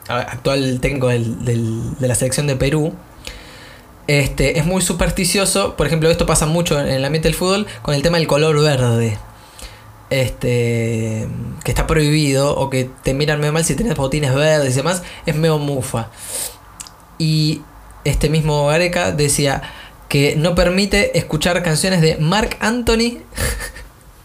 actual 0.06 0.78
técnico 0.80 1.08
de 1.08 2.06
la 2.06 2.14
selección 2.14 2.46
de 2.46 2.54
Perú, 2.54 2.94
este, 4.06 4.60
es 4.60 4.64
muy 4.64 4.82
supersticioso. 4.82 5.74
Por 5.74 5.88
ejemplo, 5.88 6.08
esto 6.08 6.24
pasa 6.24 6.46
mucho 6.46 6.78
en 6.78 6.86
el 6.86 7.04
ambiente 7.04 7.26
del 7.26 7.34
fútbol 7.34 7.66
con 7.82 7.96
el 7.96 8.02
tema 8.02 8.18
del 8.18 8.28
color 8.28 8.60
verde. 8.60 9.18
Este, 10.08 11.26
que 11.64 11.70
está 11.72 11.88
prohibido 11.88 12.56
o 12.56 12.70
que 12.70 12.88
te 13.02 13.12
miran 13.12 13.40
medio 13.40 13.52
mal 13.52 13.64
si 13.64 13.74
tienes 13.74 13.96
botines 13.96 14.32
verdes 14.32 14.74
y 14.74 14.76
demás, 14.76 15.02
es 15.26 15.34
medio 15.34 15.58
mufa. 15.58 16.10
Y 17.18 17.62
este 18.04 18.28
mismo 18.28 18.66
Gareca 18.68 19.10
decía 19.10 19.62
que 20.08 20.36
no 20.36 20.54
permite 20.54 21.18
escuchar 21.18 21.60
canciones 21.64 22.00
de 22.02 22.18
Mark 22.18 22.56
Anthony 22.60 23.18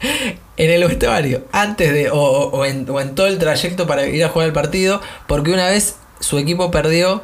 en 0.61 0.69
el 0.69 0.87
vestuario, 0.87 1.43
antes 1.51 1.91
de, 1.91 2.11
o, 2.11 2.65
en, 2.65 2.85
todo 3.15 3.25
el 3.25 3.39
trayecto 3.39 3.87
para 3.87 4.05
ir 4.05 4.23
a 4.23 4.29
jugar 4.29 4.47
el 4.47 4.53
partido, 4.53 5.01
porque 5.25 5.51
una 5.51 5.67
vez 5.67 5.95
su 6.19 6.37
equipo 6.37 6.69
perdió 6.69 7.23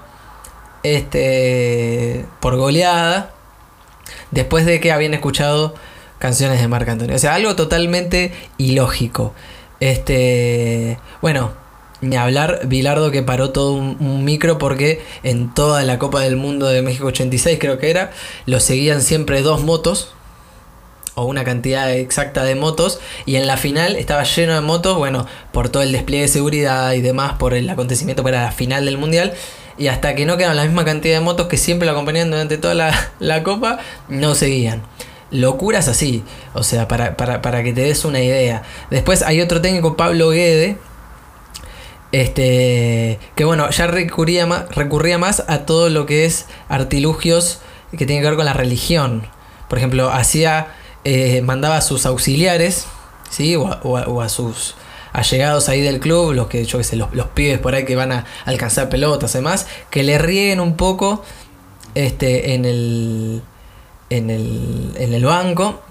este, 0.81 2.25
por 2.39 2.55
goleada, 2.55 3.31
después 4.31 4.65
de 4.65 4.79
que 4.79 4.91
habían 4.91 5.13
escuchado 5.13 5.75
canciones 6.17 6.59
de 6.59 6.67
Marc 6.67 6.89
Antonio. 6.89 7.15
O 7.15 7.19
sea, 7.19 7.35
algo 7.35 7.55
totalmente 7.55 8.31
ilógico. 8.57 9.35
Este, 9.79 10.97
bueno, 11.21 11.51
ni 12.01 12.15
hablar 12.15 12.61
Bilardo 12.65 13.11
que 13.11 13.21
paró 13.21 13.51
todo 13.51 13.73
un, 13.73 14.25
micro 14.25 14.57
porque 14.57 15.03
en 15.21 15.53
toda 15.53 15.83
la 15.83 15.99
Copa 15.99 16.21
del 16.21 16.37
Mundo 16.37 16.65
de 16.65 16.81
México 16.81 17.05
86 17.05 17.59
creo 17.61 17.77
que 17.77 17.91
era, 17.91 18.09
lo 18.47 18.59
seguían 18.59 19.03
siempre 19.03 19.43
dos 19.43 19.61
motos 19.61 20.15
o 21.17 21.25
una 21.25 21.43
cantidad 21.43 21.91
exacta 21.91 22.43
de 22.45 22.55
motos 22.55 22.99
y 23.25 23.35
en 23.35 23.47
la 23.47 23.57
final 23.57 23.97
estaba 23.97 24.23
lleno 24.23 24.53
de 24.53 24.61
motos, 24.61 24.97
bueno, 24.97 25.25
por 25.51 25.69
todo 25.69 25.83
el 25.83 25.91
despliegue 25.91 26.23
de 26.23 26.29
seguridad 26.29 26.93
y 26.93 27.01
demás, 27.01 27.33
por 27.33 27.53
el 27.53 27.69
acontecimiento 27.69 28.25
era 28.27 28.43
la 28.43 28.51
final 28.51 28.85
del 28.85 28.97
mundial 28.97 29.33
y 29.77 29.87
hasta 29.87 30.15
que 30.15 30.25
no 30.25 30.37
quedaron 30.37 30.55
la 30.55 30.63
misma 30.63 30.85
cantidad 30.85 31.15
de 31.15 31.21
motos 31.21 31.47
que 31.47 31.57
siempre 31.57 31.85
lo 31.85 31.91
acompañaban 31.91 32.31
durante 32.31 32.57
toda 32.57 32.73
la, 32.73 33.11
la 33.19 33.43
copa, 33.43 33.79
no 34.07 34.35
seguían 34.35 34.83
locuras 35.31 35.87
así. 35.87 36.23
O 36.53 36.63
sea, 36.63 36.87
para, 36.87 37.63
que 37.63 37.73
te 37.73 37.81
des 37.81 38.05
una 38.05 38.21
idea. 38.21 38.63
Después 38.89 39.23
hay 39.23 39.41
otro 39.41 39.61
técnico, 39.61 39.97
Pablo 39.97 40.29
Guede. 40.29 40.77
Este. 42.11 43.19
Que 43.35 43.45
bueno, 43.45 43.69
ya 43.69 43.87
recurría 43.87 44.45
más, 44.45 44.73
recurría 44.75 45.17
más 45.17 45.43
a 45.47 45.65
todo 45.65 45.89
lo 45.89 46.05
que 46.05 46.25
es 46.25 46.45
artilugios 46.69 47.59
que 47.91 48.05
tienen 48.05 48.21
que 48.21 48.29
ver 48.29 48.37
con 48.37 48.45
la 48.45 48.53
religión. 48.53 49.27
Por 49.69 49.77
ejemplo, 49.77 50.09
hacía. 50.11 50.67
Eh, 51.09 51.41
mandaba 51.41 51.77
a 51.77 51.81
sus 51.81 52.05
auxiliares. 52.05 52.85
¿Sí? 53.29 53.55
O 53.55 54.21
a, 54.21 54.29
sus 54.29 54.75
allegados 55.13 55.69
ahí 55.69 55.81
del 55.81 56.01
club, 56.01 56.33
los 56.33 56.47
que 56.47 56.65
yo 56.65 56.77
que 56.79 56.83
sé, 56.83 56.97
los, 56.97 57.09
pibes 57.33 57.59
por 57.59 57.75
ahí 57.75 57.85
que 57.85 57.95
van 57.95 58.11
a 58.11 58.25
alcanzar 58.45 58.89
pelotas 58.89 59.31
demás, 59.33 59.67
que 59.89 60.03
le 60.03 60.17
rieguen 60.17 60.59
un 60.59 60.75
poco 60.75 61.23
este, 61.95 62.53
en 62.53 62.65
el, 62.65 63.41
en 64.09 64.29
el, 64.29 64.93
en 64.97 65.13
el 65.13 65.25
banco, 65.25 65.81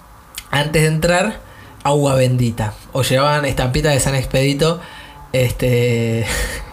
antes 0.51 0.83
de 0.83 0.89
entrar, 0.89 1.41
agua 1.83 2.15
bendita. 2.15 2.75
O 2.93 3.03
llevaban 3.03 3.47
estampitas 3.47 3.95
de 3.95 4.01
San 4.01 4.15
Expedito 4.15 4.81
este, 5.33 6.27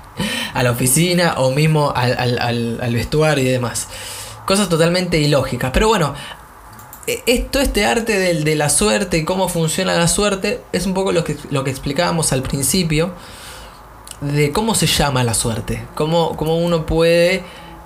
a 0.53 0.63
la 0.63 0.71
oficina 0.71 1.35
o 1.37 1.51
mismo 1.51 1.93
al, 1.95 2.39
al, 2.39 2.93
vestuario 2.93 3.45
y 3.45 3.47
demás. 3.47 3.87
Cosas 4.45 4.67
totalmente 4.67 5.19
ilógicas. 5.19 5.71
Pero 5.73 5.87
bueno, 5.87 6.13
esto, 7.07 7.59
este 7.59 7.85
arte 7.85 8.17
de, 8.17 8.55
la 8.55 8.69
suerte 8.69 9.17
y 9.17 9.25
cómo 9.25 9.49
funciona 9.49 9.95
la 9.95 10.07
suerte, 10.07 10.61
es 10.71 10.85
un 10.85 10.93
poco 10.93 11.11
lo 11.11 11.23
que, 11.23 11.37
lo 11.49 11.63
que 11.63 11.71
explicábamos 11.71 12.31
al 12.31 12.41
principio 12.41 13.13
de 14.21 14.51
cómo 14.51 14.75
se 14.75 14.87
llama 14.87 15.23
la 15.23 15.33
suerte. 15.33 15.83
Cómo, 15.95 16.37
cómo 16.37 16.57
uno 16.57 16.85
puede 16.85 17.43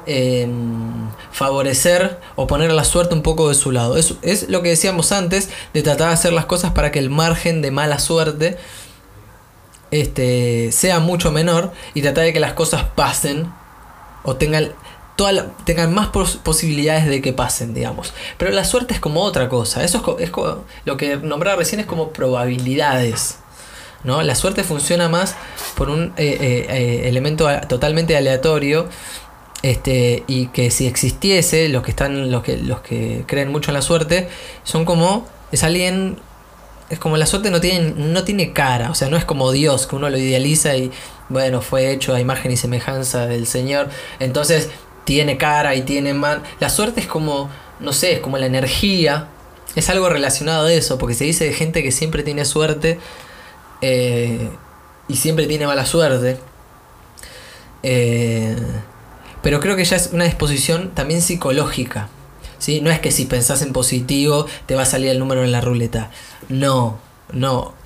Em, 0.10 1.10
favorecer 1.34 2.18
o 2.38 2.48
poner 2.48 2.72
la 2.72 2.86
suerte 2.86 3.14
un 3.14 3.24
poco 3.24 3.50
de 3.50 3.56
su 3.56 3.74
lado. 3.74 3.98
Es, 3.98 4.14
es 4.22 4.48
lo 4.48 4.62
que 4.62 4.70
decíamos 4.70 5.12
antes 5.12 5.50
de 5.74 5.84
tratar 5.84 6.08
de 6.08 6.14
hacer 6.14 6.32
las 6.32 6.46
cosas 6.46 6.72
para 6.72 6.94
que 6.94 7.00
el 7.00 7.10
margen 7.10 7.62
de 7.62 7.72
mala 7.72 8.00
suerte 8.00 8.58
este, 9.92 10.72
sea 10.72 11.02
mucho 11.02 11.34
menor 11.34 11.74
y 11.94 12.04
tratar 12.04 12.24
de 12.24 12.32
que 12.32 12.40
las 12.40 12.54
cosas 12.54 12.86
pasen 12.96 13.52
o 14.24 14.38
tengan, 14.38 14.72
toda 15.18 15.52
tengan 15.66 15.94
más 15.94 16.08
posibilidades 16.08 17.08
de 17.08 17.22
que 17.22 17.34
pasen, 17.34 17.74
digamos. 17.74 18.14
Pero 18.38 18.52
la 18.52 18.64
suerte 18.64 18.94
es 18.94 19.02
como 19.02 19.24
otra 19.24 19.50
cosa. 19.50 19.84
Eso 19.84 20.18
es, 20.20 20.32
lo 20.86 20.96
que 20.96 21.18
nombraba 21.18 21.58
recién 21.58 21.82
es 21.82 21.88
como 21.88 22.12
probabilidades. 22.12 23.40
¿no? 24.04 24.22
La 24.22 24.36
suerte 24.36 24.64
funciona 24.64 25.10
más 25.10 25.36
por 25.76 25.90
un 25.90 26.14
eh, 26.18 26.38
eh, 26.40 26.68
eh, 26.70 27.10
elemento 27.10 27.50
totalmente 27.68 28.16
aleatorio 28.16 28.88
este, 29.64 30.24
y 30.28 30.48
que 30.48 30.70
si 30.70 30.86
existiese, 30.86 31.68
los 31.70 31.82
que 31.84 31.90
están, 31.90 32.30
los 32.32 32.44
que, 32.44 32.58
los 32.58 32.82
que 32.82 33.24
creen 33.26 33.52
mucho 33.52 33.72
en 33.72 33.76
la 33.76 33.82
suerte, 33.82 34.30
son 34.64 34.86
como, 34.86 35.28
es 35.52 35.64
alguien, 35.64 36.20
es 36.92 37.00
como 37.00 37.18
la 37.18 37.26
suerte 37.26 37.50
no 37.50 37.60
tiene, 37.60 37.92
no 37.98 38.24
tiene 38.24 38.54
cara, 38.54 38.92
o 38.92 38.96
sea, 38.96 39.10
no 39.10 39.18
es 39.18 39.26
como 39.26 39.52
Dios, 39.52 39.88
que 39.88 39.96
uno 39.96 40.12
lo 40.12 40.18
idealiza 40.18 40.78
y 40.78 40.92
bueno, 41.30 41.62
fue 41.62 41.92
hecho 41.92 42.14
a 42.14 42.20
imagen 42.20 42.52
y 42.52 42.58
semejanza 42.58 43.26
del 43.26 43.48
Señor, 43.48 43.90
entonces 44.20 44.70
tiene 45.08 45.38
cara 45.38 45.74
y 45.74 45.84
tiene 45.84 46.14
man. 46.14 46.44
La 46.60 46.70
suerte 46.70 47.00
es 47.00 47.08
como, 47.08 47.50
no 47.80 47.94
sé, 47.94 48.12
es 48.12 48.20
como 48.20 48.38
la 48.38 48.46
energía, 48.46 49.30
es 49.74 49.90
algo 49.90 50.10
relacionado 50.10 50.68
a 50.68 50.74
eso, 50.74 50.98
porque 50.98 51.16
se 51.16 51.24
dice 51.24 51.46
de 51.46 51.54
gente 51.54 51.82
que 51.82 51.94
siempre 51.94 52.24
tiene 52.24 52.44
suerte 52.44 53.00
eh, 53.82 54.50
y 55.08 55.16
siempre 55.16 55.48
tiene 55.48 55.66
mala 55.66 55.86
suerte. 55.86 56.38
Eh, 57.84 58.58
pero 59.42 59.62
creo 59.62 59.78
que 59.78 59.86
ya 59.86 59.96
es 59.96 60.10
una 60.12 60.26
disposición 60.26 60.92
también 60.94 61.22
psicológica. 61.22 62.10
¿sí? 62.58 62.82
No 62.82 62.92
es 62.92 63.00
que 63.00 63.12
si 63.12 63.28
pensás 63.28 63.62
en 63.62 63.72
positivo 63.72 64.46
te 64.66 64.76
va 64.76 64.82
a 64.82 64.86
salir 64.86 65.08
el 65.08 65.20
número 65.20 65.46
en 65.46 65.54
la 65.54 65.62
ruleta. 65.62 66.12
No, 66.50 67.00
no. 67.32 67.77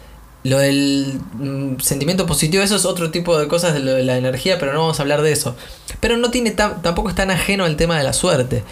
Lo 0.44 0.58
del 0.58 1.22
mm, 1.34 1.80
sentimiento 1.80 2.26
positivo, 2.26 2.64
eso 2.64 2.76
es 2.76 2.86
otro 2.86 3.12
tipo 3.12 3.38
de 3.38 3.48
cosas 3.48 3.74
de 3.74 3.80
lo 3.80 3.94
de 3.94 4.04
la 4.04 4.18
energía, 4.18 4.58
pero 4.58 4.74
no 4.74 4.80
vamos 4.80 5.00
a 5.00 5.04
hablar 5.04 5.22
de 5.22 5.32
eso. 5.32 5.56
Pero 6.00 6.18
no 6.18 6.32
tiene 6.32 6.52
tampoco 6.52 7.10
es 7.10 7.16
tan 7.16 7.30
ajeno 7.30 7.66
al 7.66 7.76
tema 7.76 7.98
de 7.98 8.04
la 8.04 8.14
suerte. 8.14 8.64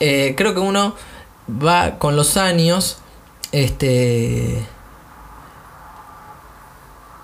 Eh, 0.00 0.34
creo 0.36 0.54
que 0.54 0.60
uno 0.60 0.94
va 1.50 1.98
con 1.98 2.16
los 2.16 2.38
años, 2.38 2.98
este, 3.52 4.64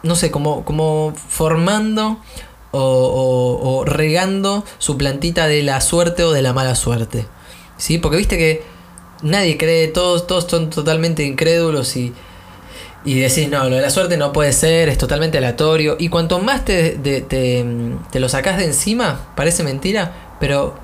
no 0.03 0.15
sé, 0.15 0.31
como, 0.31 0.65
como 0.65 1.15
formando 1.29 2.21
o, 2.73 3.85
regando 3.87 4.63
su 4.77 4.99
plantita 4.99 5.47
de 5.47 5.63
la 5.63 5.81
suerte 5.81 6.23
o 6.23 6.33
de 6.33 6.43
la 6.43 6.53
mala 6.53 6.75
suerte. 6.75 7.27
¿Sí? 7.79 7.97
Porque 7.97 8.19
viste 8.19 8.37
que 8.37 8.63
nadie 9.23 9.57
cree, 9.57 9.89
todos, 9.89 10.27
todos 10.27 10.45
son 10.45 10.69
totalmente 10.69 11.25
incrédulos 11.25 11.97
y, 11.97 12.13
y 13.07 13.21
decís, 13.21 13.49
no, 13.49 13.69
lo 13.69 13.77
de 13.77 13.83
la 13.83 13.91
suerte 13.91 14.17
no 14.17 14.33
puede 14.33 14.53
ser, 14.53 14.89
es 14.89 14.99
totalmente 14.99 15.39
aleatorio. 15.39 15.97
Y 15.97 16.09
cuanto 16.09 16.41
más 16.41 16.65
te, 16.65 16.99
te, 16.99 18.19
lo 18.19 18.29
sacás 18.29 18.59
de 18.59 18.65
encima, 18.65 19.29
parece 19.37 19.63
mentira, 19.63 20.35
pero 20.41 20.75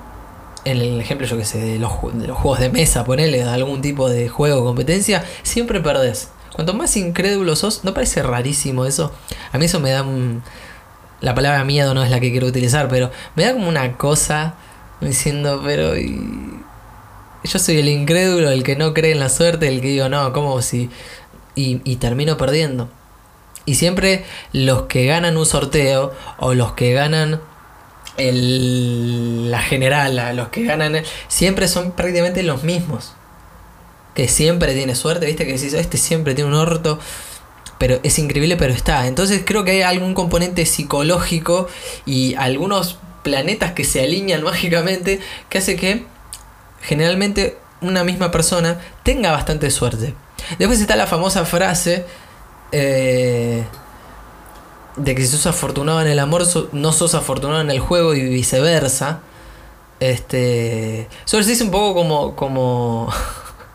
en 0.64 0.78
el 0.78 1.00
ejemplo, 1.00 1.26
yo 1.26 1.36
que 1.36 1.44
sé, 1.44 1.58
de 1.58 1.78
los, 1.80 1.90
juegos 1.90 2.60
de 2.60 2.70
mesa, 2.70 3.04
ponele 3.04 3.42
algún 3.42 3.82
tipo 3.82 4.08
de 4.08 4.28
juego 4.28 4.60
o 4.62 4.64
competencia, 4.64 5.24
siempre 5.42 5.80
perdés. 5.80 6.28
Cuanto 6.54 6.74
más 6.74 6.96
incrédulo 6.96 7.56
sos, 7.56 7.82
¿no 7.82 7.92
parece 7.92 8.22
rarísimo 8.22 8.86
eso? 8.86 9.12
A 9.50 9.58
mí 9.58 9.64
eso 9.64 9.80
me 9.80 9.90
da 9.90 10.04
un, 10.04 10.44
la 11.20 11.34
palabra 11.34 11.64
miedo 11.64 11.92
no 11.92 12.04
es 12.04 12.10
la 12.10 12.20
que 12.20 12.30
quiero 12.30 12.46
utilizar, 12.46 12.86
pero 12.86 13.10
me 13.34 13.42
da 13.42 13.52
como 13.52 13.68
una 13.68 13.96
cosa 13.96 14.54
diciendo, 15.00 15.60
pero 15.64 15.94
yo 15.96 17.58
soy 17.58 17.78
el 17.78 17.88
incrédulo, 17.88 18.48
el 18.50 18.62
que 18.62 18.76
no 18.76 18.94
cree 18.94 19.10
en 19.10 19.18
la 19.18 19.28
suerte, 19.28 19.66
el 19.66 19.80
que 19.80 19.88
digo, 19.88 20.08
no, 20.08 20.32
¿cómo 20.32 20.62
si? 20.62 20.88
Y, 21.54 21.96
termino 21.96 22.36
perdiendo. 22.36 22.88
Y 23.64 23.74
siempre 23.74 24.24
los 24.52 24.82
que 24.84 25.06
ganan 25.06 25.36
un 25.36 25.46
sorteo 25.46 26.12
o 26.38 26.54
los 26.54 26.72
que 26.72 26.92
ganan 26.92 27.40
el, 28.16 29.50
la 29.50 29.60
general, 29.60 30.36
los 30.36 30.48
que 30.48 30.64
ganan, 30.64 31.02
siempre 31.28 31.68
son 31.68 31.92
prácticamente 31.92 32.42
los 32.42 32.62
mismos. 32.64 33.12
Que 34.14 34.28
siempre 34.28 34.74
tiene 34.74 34.94
suerte, 34.94 35.26
viste 35.26 35.46
que 35.46 35.52
decís, 35.52 35.74
este 35.74 35.98
siempre 35.98 36.34
tiene 36.34 36.50
un 36.50 36.56
orto 36.56 36.98
pero 37.82 37.98
es 38.04 38.16
increíble, 38.20 38.56
pero 38.56 38.72
está. 38.72 39.08
Entonces 39.08 39.42
creo 39.44 39.64
que 39.64 39.72
hay 39.72 39.82
algún 39.82 40.14
componente 40.14 40.66
psicológico 40.66 41.66
y 42.06 42.36
algunos 42.36 42.96
planetas 43.24 43.72
que 43.72 43.82
se 43.82 44.00
alinean 44.00 44.42
mágicamente 44.44 45.18
que 45.48 45.58
hace 45.58 45.74
que 45.74 46.04
generalmente 46.80 47.58
una 47.80 48.04
misma 48.04 48.30
persona 48.30 48.80
tenga 49.02 49.32
bastante 49.32 49.68
suerte. 49.72 50.14
Después 50.58 50.80
está 50.80 50.96
la 50.96 51.06
famosa 51.06 51.44
frase 51.44 52.04
eh, 52.72 53.64
de 54.96 55.14
que 55.14 55.22
si 55.22 55.28
sos 55.28 55.46
afortunado 55.46 56.00
en 56.00 56.08
el 56.08 56.18
amor, 56.18 56.44
no 56.72 56.92
sos 56.92 57.14
afortunado 57.14 57.60
en 57.60 57.70
el 57.70 57.80
juego 57.80 58.14
y 58.14 58.22
viceversa. 58.22 59.20
Este, 60.00 61.02
eso 61.24 61.42
se 61.42 61.50
dice 61.50 61.64
un 61.64 61.70
poco 61.70 61.94
como, 61.94 62.34
como 62.34 63.12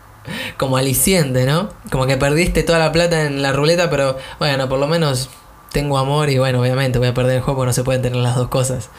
como 0.58 0.76
aliciente, 0.76 1.46
¿no? 1.46 1.70
Como 1.90 2.06
que 2.06 2.16
perdiste 2.16 2.62
toda 2.62 2.78
la 2.78 2.92
plata 2.92 3.24
en 3.24 3.42
la 3.42 3.52
ruleta, 3.52 3.90
pero 3.90 4.18
bueno, 4.38 4.68
por 4.68 4.78
lo 4.78 4.86
menos 4.86 5.30
tengo 5.72 5.98
amor 5.98 6.30
y 6.30 6.38
bueno, 6.38 6.60
obviamente 6.60 6.98
voy 6.98 7.08
a 7.08 7.14
perder 7.14 7.36
el 7.36 7.42
juego 7.42 7.64
no 7.64 7.72
se 7.72 7.84
pueden 7.84 8.02
tener 8.02 8.18
las 8.18 8.36
dos 8.36 8.48
cosas. 8.48 8.90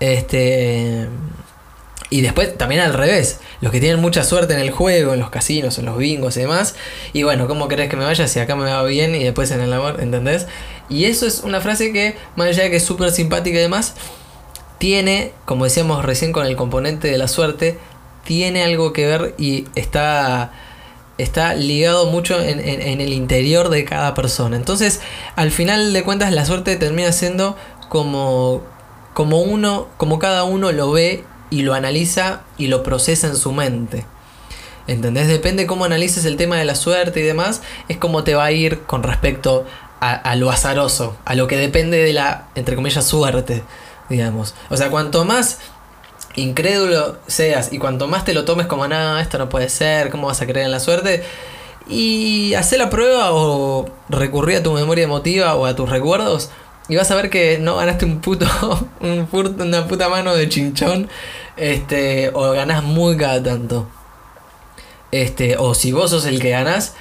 Este. 0.00 1.08
Y 2.12 2.22
después 2.22 2.58
también 2.58 2.80
al 2.80 2.92
revés, 2.92 3.38
los 3.60 3.70
que 3.70 3.78
tienen 3.78 4.00
mucha 4.00 4.24
suerte 4.24 4.52
en 4.52 4.60
el 4.60 4.72
juego, 4.72 5.14
en 5.14 5.20
los 5.20 5.30
casinos, 5.30 5.78
en 5.78 5.86
los 5.86 5.96
bingos 5.96 6.36
y 6.36 6.40
demás. 6.40 6.74
Y 7.12 7.22
bueno, 7.22 7.46
¿cómo 7.46 7.68
querés 7.68 7.88
que 7.88 7.96
me 7.96 8.04
vaya 8.04 8.26
si 8.26 8.40
acá 8.40 8.56
me 8.56 8.68
va 8.68 8.82
bien 8.82 9.14
y 9.14 9.22
después 9.22 9.52
en 9.52 9.60
el 9.60 9.72
amor? 9.72 10.00
¿Entendés? 10.00 10.48
Y 10.88 11.04
eso 11.04 11.24
es 11.24 11.42
una 11.44 11.60
frase 11.60 11.92
que, 11.92 12.16
más 12.34 12.48
allá 12.48 12.64
de 12.64 12.70
que 12.70 12.76
es 12.76 12.84
súper 12.84 13.12
simpática 13.12 13.56
y 13.56 13.62
demás, 13.62 13.94
tiene, 14.78 15.32
como 15.44 15.64
decíamos 15.64 16.04
recién 16.04 16.32
con 16.32 16.46
el 16.46 16.56
componente 16.56 17.08
de 17.08 17.16
la 17.16 17.28
suerte, 17.28 17.78
tiene 18.24 18.64
algo 18.64 18.92
que 18.92 19.06
ver 19.06 19.34
y 19.38 19.66
está, 19.76 20.52
está 21.16 21.54
ligado 21.54 22.06
mucho 22.06 22.40
en, 22.40 22.58
el 22.58 23.12
interior 23.12 23.68
de 23.68 23.84
cada 23.84 24.14
persona. 24.14 24.56
Entonces, 24.56 25.00
al 25.36 25.52
final 25.52 25.92
de 25.92 26.02
cuentas, 26.02 26.32
la 26.32 26.44
suerte 26.44 26.74
termina 26.76 27.12
siendo 27.12 27.56
como, 27.88 28.62
como 29.14 29.42
uno, 29.42 29.86
como 29.96 30.18
cada 30.18 30.42
uno 30.42 30.72
lo 30.72 30.90
ve 30.90 31.24
y 31.50 31.62
lo 31.62 31.74
analiza 31.74 32.42
y 32.56 32.68
lo 32.68 32.82
procesa 32.82 33.26
en 33.26 33.36
su 33.36 33.52
mente. 33.52 34.06
¿Entendés? 34.86 35.28
Depende 35.28 35.66
cómo 35.66 35.84
analices 35.84 36.24
el 36.24 36.36
tema 36.36 36.56
de 36.56 36.64
la 36.64 36.74
suerte 36.74 37.20
y 37.20 37.22
demás, 37.22 37.62
es 37.88 37.98
como 37.98 38.24
te 38.24 38.34
va 38.34 38.44
a 38.44 38.52
ir 38.52 38.82
con 38.82 39.02
respecto 39.02 39.66
a, 40.00 40.34
lo 40.36 40.50
azaroso, 40.50 41.16
a 41.26 41.34
lo 41.34 41.46
que 41.46 41.58
depende 41.58 41.98
de 41.98 42.14
la, 42.14 42.48
entre 42.54 42.74
comillas, 42.74 43.04
suerte, 43.04 43.62
digamos. 44.08 44.54
O 44.70 44.76
sea, 44.76 44.88
cuanto 44.88 45.26
más 45.26 45.58
incrédulo 46.36 47.18
seas 47.26 47.72
y 47.72 47.78
cuanto 47.78 48.08
más 48.08 48.24
te 48.24 48.32
lo 48.32 48.44
tomes 48.44 48.66
como 48.66 48.88
nada, 48.88 49.20
esto 49.20 49.36
no 49.36 49.50
puede 49.50 49.68
ser, 49.68 50.10
¿cómo 50.10 50.28
vas 50.28 50.40
a 50.40 50.46
creer 50.46 50.64
en 50.64 50.72
la 50.72 50.80
suerte? 50.80 51.22
Y 51.86 52.54
hacer 52.54 52.78
la 52.78 52.88
prueba 52.88 53.32
o 53.32 53.90
recurrir 54.08 54.58
a 54.58 54.62
tu 54.62 54.72
memoria 54.72 55.04
emotiva 55.04 55.54
o 55.54 55.66
a 55.66 55.76
tus 55.76 55.90
recuerdos 55.90 56.50
y 56.90 56.96
vas 56.96 57.08
a 57.12 57.14
ver 57.14 57.30
que 57.30 57.58
no 57.58 57.76
ganaste 57.76 58.04
un 58.04 58.20
puto, 58.20 58.46
un 59.00 59.28
una 59.32 59.86
puta 59.86 60.08
mano 60.08 60.34
de 60.34 60.48
chinchón, 60.48 61.08
este, 61.60 62.30
o 62.32 62.50
ganás 62.52 62.82
muy 62.82 63.16
cada 63.16 63.42
tanto. 63.42 63.86
Este, 65.12 65.56
o 65.58 65.74
si 65.74 65.92
vos 65.92 66.10
sos 66.10 66.24
el 66.24 66.40
que 66.40 66.50
ganás, 66.50 66.94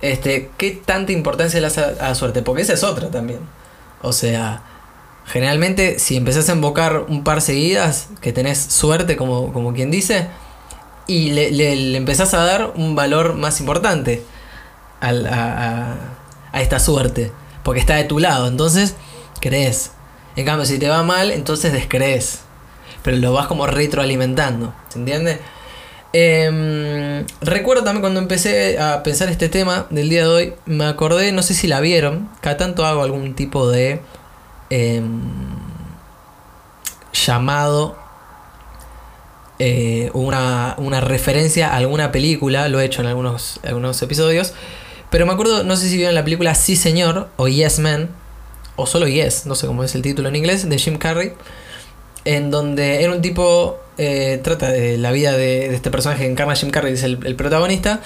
este, 0.00 0.50
¿qué 0.56 0.70
tanta 0.70 1.12
importancia 1.12 1.60
le 1.60 1.68
das 1.68 1.78
a, 1.78 1.92
la 1.92 2.14
suerte? 2.14 2.42
Porque 2.42 2.62
esa 2.62 2.72
es 2.72 2.82
otra 2.82 3.10
también. 3.10 3.40
O 4.02 4.12
sea, 4.12 4.62
generalmente 5.26 5.98
si 5.98 6.16
empezás 6.16 6.48
a 6.48 6.54
invocar 6.54 7.04
un 7.08 7.24
par 7.24 7.42
seguidas, 7.42 8.08
que 8.22 8.32
tenés 8.32 8.58
suerte, 8.58 9.16
como, 9.16 9.52
como 9.52 9.74
quien 9.74 9.90
dice, 9.90 10.28
y 11.06 11.32
le, 11.32 11.50
le, 11.50 11.96
empezás 11.96 12.32
a 12.34 12.44
dar 12.44 12.72
un 12.74 12.94
valor 12.94 13.34
más 13.34 13.60
importante 13.60 14.24
al, 15.00 15.26
a, 15.26 15.94
a, 16.52 16.62
esta 16.62 16.78
suerte, 16.78 17.32
porque 17.62 17.80
está 17.80 17.96
de 17.96 18.04
tu 18.04 18.18
lado, 18.18 18.48
entonces 18.48 18.94
crees. 19.40 19.90
En 20.36 20.46
cambio, 20.46 20.64
si 20.66 20.78
te 20.78 20.88
va 20.88 21.02
mal, 21.02 21.30
entonces 21.30 21.72
descrees, 21.72 22.45
pero 23.06 23.18
lo 23.18 23.32
vas 23.32 23.46
como 23.46 23.68
retroalimentando, 23.68 24.74
¿se 24.88 24.98
entiende? 24.98 25.38
Eh, 26.12 27.24
recuerdo 27.40 27.84
también 27.84 28.00
cuando 28.00 28.18
empecé 28.18 28.80
a 28.80 29.04
pensar 29.04 29.28
este 29.28 29.48
tema 29.48 29.86
del 29.90 30.08
día 30.08 30.22
de 30.22 30.28
hoy, 30.28 30.54
me 30.66 30.86
acordé, 30.86 31.30
no 31.30 31.44
sé 31.44 31.54
si 31.54 31.68
la 31.68 31.78
vieron, 31.78 32.28
cada 32.40 32.56
tanto 32.56 32.84
hago 32.84 33.04
algún 33.04 33.36
tipo 33.36 33.70
de 33.70 34.00
eh, 34.70 35.02
llamado 37.12 37.96
eh, 39.60 40.10
una, 40.12 40.74
una, 40.78 41.00
referencia 41.00 41.68
a 41.68 41.76
alguna 41.76 42.10
película, 42.10 42.68
lo 42.68 42.80
he 42.80 42.86
hecho 42.86 43.02
en 43.02 43.06
algunos, 43.06 43.60
algunos 43.62 44.02
episodios, 44.02 44.52
pero 45.10 45.26
me 45.26 45.32
acuerdo, 45.32 45.62
no 45.62 45.76
sé 45.76 45.88
si 45.88 45.96
vieron 45.96 46.16
la 46.16 46.24
película 46.24 46.56
Sí 46.56 46.74
Señor 46.74 47.28
o 47.36 47.46
Yes 47.46 47.78
Man, 47.78 48.10
o 48.74 48.84
solo 48.84 49.06
Yes, 49.06 49.46
no 49.46 49.54
sé 49.54 49.68
cómo 49.68 49.84
es 49.84 49.94
el 49.94 50.02
título 50.02 50.28
en 50.28 50.34
inglés, 50.34 50.68
de 50.68 50.76
Jim 50.76 50.98
Carrey 50.98 51.34
en 52.26 52.50
donde 52.50 53.02
era 53.04 53.12
un 53.12 53.22
tipo, 53.22 53.78
eh, 53.96 54.40
trata 54.42 54.70
de 54.70 54.98
la 54.98 55.12
vida 55.12 55.32
de, 55.32 55.74
este 55.74 55.90
personaje 55.90 56.24
que 56.24 56.30
encarna 56.30 56.56
Jim 56.56 56.70
Carrey, 56.70 56.92
es 56.92 57.04
el, 57.04 57.20
el, 57.24 57.36
protagonista, 57.36 58.00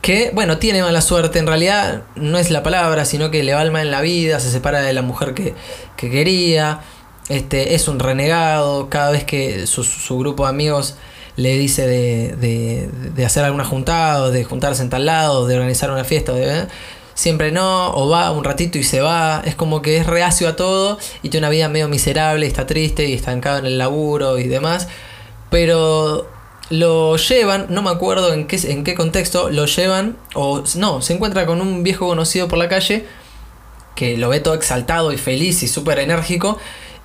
que, 0.00 0.30
bueno, 0.32 0.58
tiene 0.58 0.82
mala 0.82 1.02
suerte, 1.02 1.38
en 1.38 1.46
realidad 1.46 2.02
no 2.16 2.38
es 2.38 2.50
la 2.50 2.62
palabra, 2.62 3.04
sino 3.04 3.30
que 3.30 3.44
le 3.44 3.54
va 3.54 3.64
mal 3.70 3.86
en 3.86 3.90
la 3.90 4.00
vida, 4.00 4.40
se 4.40 4.50
separa 4.50 4.80
de 4.80 4.92
la 4.94 5.02
mujer 5.02 5.34
que, 5.34 5.54
que 5.96 6.10
quería, 6.10 6.80
este, 7.28 7.74
es 7.74 7.88
un 7.88 8.00
renegado, 8.00 8.88
cada 8.88 9.10
vez 9.10 9.24
que 9.24 9.66
su, 9.66 9.84
su 9.84 10.18
grupo 10.18 10.44
de 10.44 10.48
amigos 10.50 10.96
le 11.36 11.56
dice 11.58 11.86
de, 11.86 12.36
de, 12.36 12.88
de 13.14 13.24
hacer 13.26 13.44
alguna 13.44 13.64
juntada, 13.64 14.30
de 14.30 14.44
juntarse 14.44 14.82
en 14.82 14.88
tal 14.90 15.04
lado, 15.04 15.46
de 15.46 15.54
organizar 15.56 15.90
una 15.90 16.04
fiesta, 16.04 16.32
de, 16.32 16.66
siempre 17.14 17.52
no, 17.52 17.94
o 17.94 18.08
va 18.08 18.30
un 18.30 18.44
ratito 18.44 18.78
y 18.78 18.84
se 18.84 19.00
va, 19.00 19.42
es 19.44 19.54
como 19.54 19.82
que 19.82 19.96
es 19.98 20.06
reacio 20.06 20.48
a 20.48 20.56
todo 20.56 20.98
y 21.22 21.28
tiene 21.28 21.46
una 21.46 21.50
vida 21.50 21.68
medio 21.68 21.88
miserable, 21.88 22.46
y 22.46 22.48
está 22.48 22.66
triste 22.66 23.08
y 23.08 23.12
estancado 23.12 23.58
en 23.58 23.66
el 23.66 23.78
laburo 23.78 24.38
y 24.38 24.48
demás, 24.48 24.88
pero 25.50 26.28
lo 26.70 27.16
llevan, 27.16 27.66
no 27.68 27.82
me 27.82 27.90
acuerdo 27.90 28.32
en 28.32 28.46
qué, 28.46 28.56
en 28.70 28.84
qué 28.84 28.94
contexto, 28.94 29.50
lo 29.50 29.66
llevan, 29.66 30.16
o 30.34 30.62
no, 30.76 31.02
se 31.02 31.14
encuentra 31.14 31.46
con 31.46 31.60
un 31.60 31.82
viejo 31.82 32.06
conocido 32.08 32.48
por 32.48 32.58
la 32.58 32.68
calle 32.68 33.04
que 33.94 34.16
lo 34.16 34.28
ve 34.28 34.40
todo 34.40 34.54
exaltado 34.54 35.12
y 35.12 35.18
feliz 35.18 35.62
y 35.62 35.68
súper 35.68 35.98
enérgico 35.98 36.58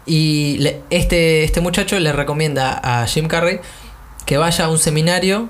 y 0.05 0.65
este, 0.89 1.43
este 1.43 1.59
muchacho 1.59 1.99
le 1.99 2.13
recomienda 2.13 2.79
a 2.81 3.05
Jim 3.07 3.27
Carrey 3.27 3.59
que 4.25 4.37
vaya 4.37 4.65
a 4.65 4.69
un 4.69 4.79
seminario, 4.79 5.49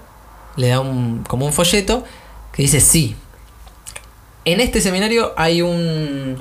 le 0.55 0.69
da 0.69 0.79
un, 0.79 1.23
como 1.27 1.45
un 1.45 1.53
folleto 1.53 2.03
que 2.51 2.63
dice 2.63 2.81
sí, 2.81 3.15
en 4.47 4.62
este 4.62 4.79
seminario 4.79 5.33
hay 5.36 5.62
un, 5.62 6.38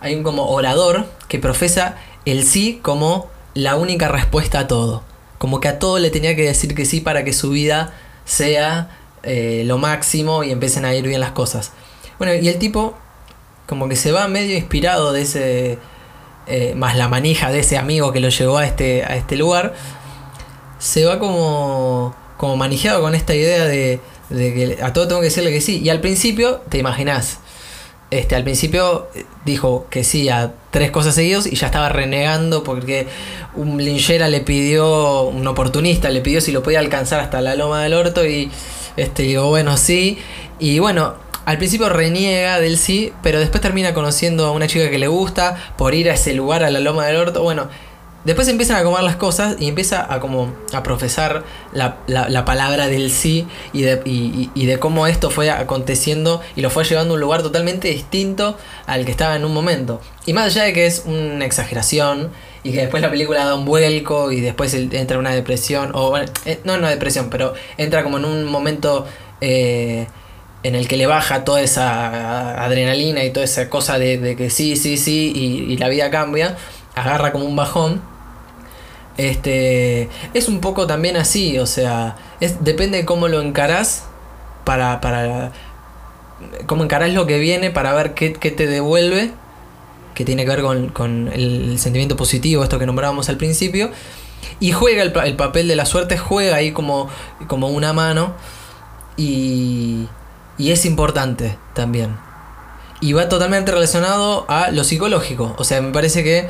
hay 0.00 0.14
un 0.14 0.22
como 0.22 0.48
orador 0.50 1.06
que 1.28 1.40
profesa 1.40 1.96
el 2.24 2.44
sí 2.44 2.78
como 2.82 3.28
la 3.54 3.74
única 3.74 4.06
respuesta 4.06 4.60
a 4.60 4.68
todo. 4.68 5.02
Como 5.38 5.58
que 5.58 5.66
a 5.66 5.80
todo 5.80 5.98
le 5.98 6.10
tenía 6.10 6.36
que 6.36 6.44
decir 6.44 6.74
que 6.76 6.84
sí 6.84 7.00
para 7.00 7.24
que 7.24 7.32
su 7.32 7.50
vida 7.50 7.94
sea 8.24 8.96
eh, 9.24 9.64
lo 9.66 9.76
máximo 9.78 10.44
y 10.44 10.52
empiecen 10.52 10.84
a 10.84 10.94
ir 10.94 11.06
bien 11.06 11.20
las 11.20 11.32
cosas. 11.32 11.72
Bueno, 12.18 12.32
y 12.34 12.48
el 12.48 12.58
tipo 12.58 12.94
como 13.66 13.88
que 13.88 13.96
se 13.96 14.12
va 14.12 14.28
medio 14.28 14.56
inspirado 14.56 15.12
de 15.12 15.22
ese... 15.22 15.78
Eh, 16.50 16.74
más 16.74 16.96
la 16.96 17.08
manija 17.08 17.50
de 17.50 17.58
ese 17.58 17.76
amigo 17.76 18.10
que 18.10 18.20
lo 18.20 18.30
llevó 18.30 18.56
a 18.56 18.66
este, 18.66 19.04
a 19.04 19.16
este 19.16 19.36
lugar. 19.36 19.74
Se 20.78 21.04
va 21.04 21.18
como, 21.18 22.14
como 22.38 22.56
manejado 22.56 23.02
con 23.02 23.14
esta 23.14 23.34
idea 23.34 23.66
de, 23.66 24.00
de 24.30 24.54
que 24.54 24.82
a 24.82 24.94
todo 24.94 25.08
tengo 25.08 25.20
que 25.20 25.26
decirle 25.26 25.50
que 25.50 25.60
sí. 25.60 25.80
Y 25.82 25.90
al 25.90 26.00
principio, 26.00 26.62
te 26.70 26.78
imaginás, 26.78 27.40
este, 28.10 28.34
al 28.36 28.44
principio 28.44 29.08
eh, 29.14 29.24
dijo 29.44 29.86
que 29.90 30.02
sí 30.02 30.28
a 30.28 30.52
tres 30.70 30.90
cosas 30.90 31.14
seguidos 31.14 31.46
y 31.46 31.56
ya 31.56 31.66
estaba 31.66 31.88
renegando 31.88 32.64
porque 32.64 33.06
un 33.54 33.76
linchera 33.76 34.28
le 34.28 34.40
pidió, 34.40 35.22
un 35.24 35.46
oportunista 35.46 36.08
le 36.10 36.20
pidió 36.20 36.40
si 36.40 36.52
lo 36.52 36.62
podía 36.62 36.78
alcanzar 36.78 37.20
hasta 37.20 37.40
la 37.40 37.54
loma 37.54 37.82
del 37.82 37.94
orto 37.94 38.26
y 38.26 38.50
este, 38.96 39.24
digo, 39.24 39.48
bueno, 39.48 39.76
sí. 39.76 40.18
Y 40.58 40.78
bueno, 40.78 41.14
al 41.44 41.58
principio 41.58 41.88
reniega 41.88 42.60
del 42.60 42.78
sí, 42.78 43.12
pero 43.22 43.40
después 43.40 43.60
termina 43.60 43.94
conociendo 43.94 44.46
a 44.46 44.50
una 44.50 44.66
chica 44.66 44.90
que 44.90 44.98
le 44.98 45.08
gusta 45.08 45.56
por 45.76 45.94
ir 45.94 46.10
a 46.10 46.14
ese 46.14 46.34
lugar, 46.34 46.64
a 46.64 46.70
la 46.70 46.80
loma 46.80 47.06
del 47.06 47.16
orto. 47.16 47.42
Bueno, 47.42 47.68
Después 48.28 48.46
empiezan 48.48 48.76
a 48.76 48.82
comer 48.82 49.02
las 49.04 49.16
cosas 49.16 49.56
y 49.58 49.68
empieza 49.68 50.12
a 50.12 50.20
como 50.20 50.52
a 50.74 50.82
profesar 50.82 51.44
la, 51.72 51.96
la, 52.06 52.28
la 52.28 52.44
palabra 52.44 52.86
del 52.86 53.10
sí 53.10 53.46
y 53.72 53.80
de, 53.80 54.02
y, 54.04 54.66
de, 54.66 54.78
cómo 54.78 55.06
esto 55.06 55.30
fue 55.30 55.50
aconteciendo 55.50 56.42
y 56.54 56.60
lo 56.60 56.68
fue 56.68 56.84
llevando 56.84 57.14
a 57.14 57.16
un 57.16 57.22
lugar 57.22 57.42
totalmente 57.42 57.88
distinto 57.88 58.58
al 58.84 59.06
que 59.06 59.12
estaba 59.12 59.34
en 59.34 59.46
un 59.46 59.54
momento. 59.54 60.02
Y 60.26 60.34
más 60.34 60.44
allá 60.44 60.64
de 60.64 60.74
que 60.74 60.84
es 60.84 61.04
una 61.06 61.46
exageración 61.46 62.30
y 62.64 62.72
que 62.72 62.82
después 62.82 63.02
la 63.02 63.08
película 63.08 63.46
da 63.46 63.54
un 63.54 63.64
vuelco 63.64 64.30
y 64.30 64.42
después 64.42 64.74
entra 64.74 65.14
en 65.14 65.20
una 65.20 65.32
depresión, 65.32 65.92
o 65.94 66.10
bueno, 66.10 66.30
eh, 66.44 66.60
no 66.64 66.74
una 66.74 66.90
depresión, 66.90 67.30
pero 67.30 67.54
entra 67.78 68.02
como 68.02 68.18
en 68.18 68.26
un 68.26 68.44
momento 68.44 69.06
eh, 69.40 70.06
en 70.64 70.74
el 70.74 70.86
que 70.86 70.98
le 70.98 71.06
baja 71.06 71.44
toda 71.44 71.62
esa 71.62 72.62
adrenalina 72.62 73.24
y 73.24 73.30
toda 73.30 73.44
esa 73.44 73.70
cosa 73.70 73.98
de, 73.98 74.36
que 74.36 74.50
sí, 74.50 74.76
sí, 74.76 74.98
sí 74.98 75.32
y 75.34 75.78
la 75.78 75.88
vida 75.88 76.10
cambia 76.10 76.58
agarra 76.94 77.32
como 77.32 77.44
un 77.46 77.56
bajón. 77.56 78.17
Este, 79.18 80.08
es 80.32 80.48
un 80.48 80.60
poco 80.60 80.86
también 80.86 81.16
así, 81.16 81.58
o 81.58 81.66
sea, 81.66 82.16
depende 82.60 82.98
de 82.98 83.04
cómo 83.04 83.26
lo 83.26 83.42
encarás 83.42 84.04
para, 84.64 85.00
para 85.00 85.50
cómo 86.66 86.84
encarás 86.84 87.12
lo 87.12 87.26
que 87.26 87.38
viene 87.38 87.72
para 87.72 87.92
ver 87.94 88.14
qué, 88.14 88.32
qué 88.32 88.52
te 88.52 88.68
devuelve, 88.68 89.32
que 90.14 90.24
tiene 90.24 90.44
que 90.44 90.50
ver 90.50 90.62
con, 90.62 90.90
con, 90.90 91.32
el 91.32 91.80
sentimiento 91.80 92.16
positivo, 92.16 92.62
esto 92.62 92.78
que 92.78 92.86
nombrábamos 92.86 93.28
al 93.28 93.36
principio, 93.36 93.90
y 94.60 94.70
juega 94.70 95.02
el, 95.02 95.12
el 95.24 95.34
papel 95.34 95.66
de 95.66 95.74
la 95.74 95.84
suerte, 95.84 96.16
juega 96.16 96.54
ahí 96.54 96.70
como, 96.70 97.08
como 97.48 97.70
una 97.70 97.92
mano, 97.92 98.34
y, 99.16 100.06
y 100.58 100.70
es 100.70 100.84
importante 100.84 101.58
también. 101.74 102.16
Y 103.00 103.14
va 103.14 103.28
totalmente 103.28 103.72
relacionado 103.72 104.44
a 104.48 104.70
lo 104.70 104.84
psicológico, 104.84 105.56
o 105.58 105.64
sea, 105.64 105.80
me 105.80 105.90
parece 105.90 106.22
que 106.22 106.48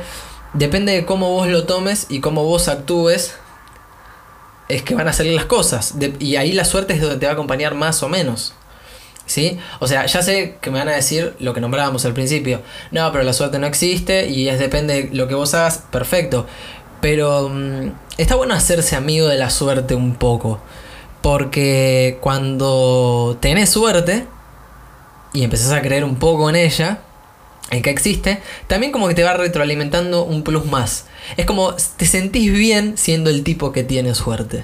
depende 0.53 0.93
de 0.93 1.05
cómo 1.05 1.31
vos 1.31 1.47
lo 1.47 1.65
tomes 1.65 2.07
y 2.09 2.19
cómo 2.19 2.43
vos 2.43 2.67
actúes, 2.67 3.35
es 4.67 4.83
que 4.83 4.95
van 4.95 5.07
a 5.07 5.13
salir 5.13 5.33
las 5.33 5.45
cosas. 5.45 5.95
Y 6.19 6.35
ahí 6.35 6.51
la 6.51 6.65
suerte 6.65 6.93
es 6.93 7.01
donde 7.01 7.17
te 7.17 7.25
va 7.25 7.31
a 7.31 7.33
acompañar 7.33 7.75
más 7.75 8.03
o 8.03 8.09
menos. 8.09 8.53
¿Sí? 9.25 9.59
O 9.79 9.87
sea, 9.87 10.07
ya 10.07 10.23
sé 10.23 10.57
que 10.59 10.71
me 10.71 10.79
van 10.79 10.87
a 10.87 10.93
decir 10.93 11.35
lo 11.39 11.53
que 11.53 11.61
nombrábamos 11.61 12.03
al 12.05 12.13
principio. 12.13 12.61
No, 12.89 13.11
pero 13.11 13.23
la 13.23 13.33
suerte 13.33 13.59
no 13.59 13.67
existe 13.67 14.27
y 14.27 14.49
es 14.49 14.57
depende 14.57 15.03
de 15.03 15.15
lo 15.15 15.27
que 15.27 15.35
vos 15.35 15.53
hagas, 15.53 15.83
perfecto. 15.91 16.47
Pero 16.99 17.49
mmm, 17.49 17.91
está 18.17 18.35
bueno 18.35 18.55
hacerse 18.55 18.95
amigo 18.95 19.27
de 19.27 19.37
la 19.37 19.51
suerte 19.51 19.93
un 19.93 20.15
poco. 20.15 20.59
Porque 21.21 22.17
cuando 22.21 23.37
tenés 23.39 23.69
suerte 23.69 24.25
y 25.33 25.43
empezás 25.43 25.73
a 25.73 25.81
creer 25.81 26.03
un 26.03 26.15
poco 26.15 26.49
en 26.49 26.55
ella, 26.55 27.01
en 27.71 27.81
que 27.81 27.89
existe, 27.89 28.41
también 28.67 28.91
como 28.91 29.07
que 29.07 29.15
te 29.15 29.23
va 29.23 29.33
retroalimentando 29.33 30.23
un 30.23 30.43
plus 30.43 30.65
más. 30.65 31.05
Es 31.37 31.45
como 31.45 31.75
te 31.97 32.05
sentís 32.05 32.51
bien 32.51 32.97
siendo 32.97 33.29
el 33.29 33.43
tipo 33.43 33.71
que 33.71 33.83
tiene 33.83 34.15
suerte. 34.15 34.63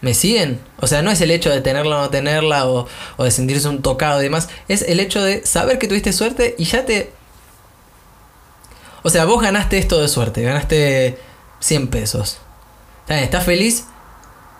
¿Me 0.00 0.14
siguen? 0.14 0.60
O 0.80 0.88
sea, 0.88 1.02
no 1.02 1.12
es 1.12 1.20
el 1.20 1.30
hecho 1.30 1.50
de 1.50 1.60
tenerla 1.60 1.98
o 1.98 2.00
no 2.02 2.10
tenerla 2.10 2.66
o, 2.66 2.88
o 3.16 3.24
de 3.24 3.30
sentirse 3.30 3.68
un 3.68 3.82
tocado 3.82 4.20
y 4.20 4.24
demás. 4.24 4.48
Es 4.66 4.82
el 4.82 4.98
hecho 4.98 5.22
de 5.22 5.46
saber 5.46 5.78
que 5.78 5.86
tuviste 5.86 6.12
suerte 6.12 6.56
y 6.58 6.64
ya 6.64 6.84
te... 6.84 7.12
O 9.04 9.10
sea, 9.10 9.24
vos 9.24 9.40
ganaste 9.40 9.78
esto 9.78 10.00
de 10.00 10.08
suerte, 10.08 10.42
ganaste 10.42 11.18
100 11.60 11.88
pesos. 11.88 12.38
¿Estás 13.08 13.44
feliz? 13.44 13.84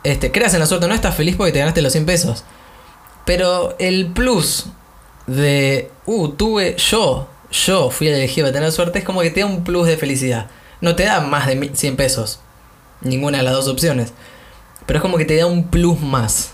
Este, 0.05 0.31
creas 0.31 0.55
en 0.55 0.61
la 0.61 0.67
suerte, 0.67 0.89
no 0.89 0.95
estás 0.95 1.15
feliz 1.15 1.37
porque 1.37 1.53
te 1.53 1.59
ganaste 1.59 1.83
los 1.83 1.93
100 1.93 2.07
pesos. 2.07 2.45
Pero 3.25 3.77
el 3.79 4.07
plus 4.13 4.67
de, 5.27 5.91
uh, 6.07 6.29
tuve 6.29 6.77
yo, 6.77 7.29
yo 7.53 7.91
fui 7.91 8.09
elegido 8.09 8.49
a 8.49 8.53
tener 8.53 8.73
suerte, 8.73 8.99
es 8.99 9.05
como 9.05 9.21
que 9.21 9.31
te 9.31 9.41
da 9.41 9.47
un 9.47 9.63
plus 9.63 9.87
de 9.87 9.97
felicidad. 9.97 10.49
No 10.81 10.97
te 10.97 11.05
da 11.05 11.21
más 11.21 11.47
de 11.47 11.71
100 11.75 11.97
pesos, 11.97 12.41
ninguna 13.03 13.39
de 13.39 13.45
las 13.45 13.53
dos 13.53 13.69
opciones. 13.69 14.13
Pero 14.87 14.99
es 14.99 15.03
como 15.03 15.19
que 15.19 15.25
te 15.25 15.37
da 15.37 15.47
un 15.47 15.69
plus 15.69 16.01
más. 16.01 16.53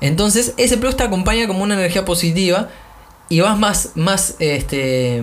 Entonces, 0.00 0.54
ese 0.56 0.78
plus 0.78 0.96
te 0.96 1.02
acompaña 1.02 1.46
como 1.46 1.62
una 1.62 1.74
energía 1.74 2.04
positiva 2.04 2.70
y 3.28 3.40
vas 3.40 3.58
más, 3.58 3.90
más, 3.94 4.36
este, 4.38 5.22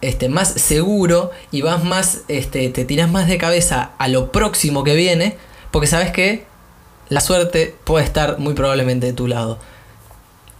este, 0.00 0.28
más 0.28 0.48
seguro 0.48 1.30
y 1.50 1.62
vas 1.62 1.82
más, 1.82 2.22
este, 2.28 2.68
te 2.68 2.84
tiras 2.84 3.10
más 3.10 3.26
de 3.26 3.38
cabeza 3.38 3.92
a 3.98 4.08
lo 4.08 4.30
próximo 4.32 4.84
que 4.84 4.94
viene, 4.94 5.36
porque 5.70 5.86
sabes 5.86 6.12
que 6.12 6.46
la 7.08 7.20
suerte 7.20 7.74
puede 7.84 8.04
estar 8.04 8.38
muy 8.38 8.54
probablemente 8.54 9.06
de 9.06 9.12
tu 9.12 9.26
lado. 9.26 9.58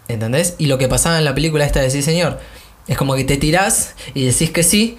¿Entendés? 0.08 0.54
Y 0.56 0.66
lo 0.66 0.78
que 0.78 0.88
pasaba 0.88 1.18
en 1.18 1.24
la 1.24 1.34
película 1.34 1.66
esta 1.66 1.80
de 1.80 1.90
Sí 1.90 2.00
Señor, 2.00 2.38
es 2.88 2.96
como 2.96 3.14
que 3.14 3.24
te 3.24 3.36
tirás 3.36 3.94
y 4.14 4.24
decís 4.24 4.50
que 4.50 4.62
sí, 4.62 4.98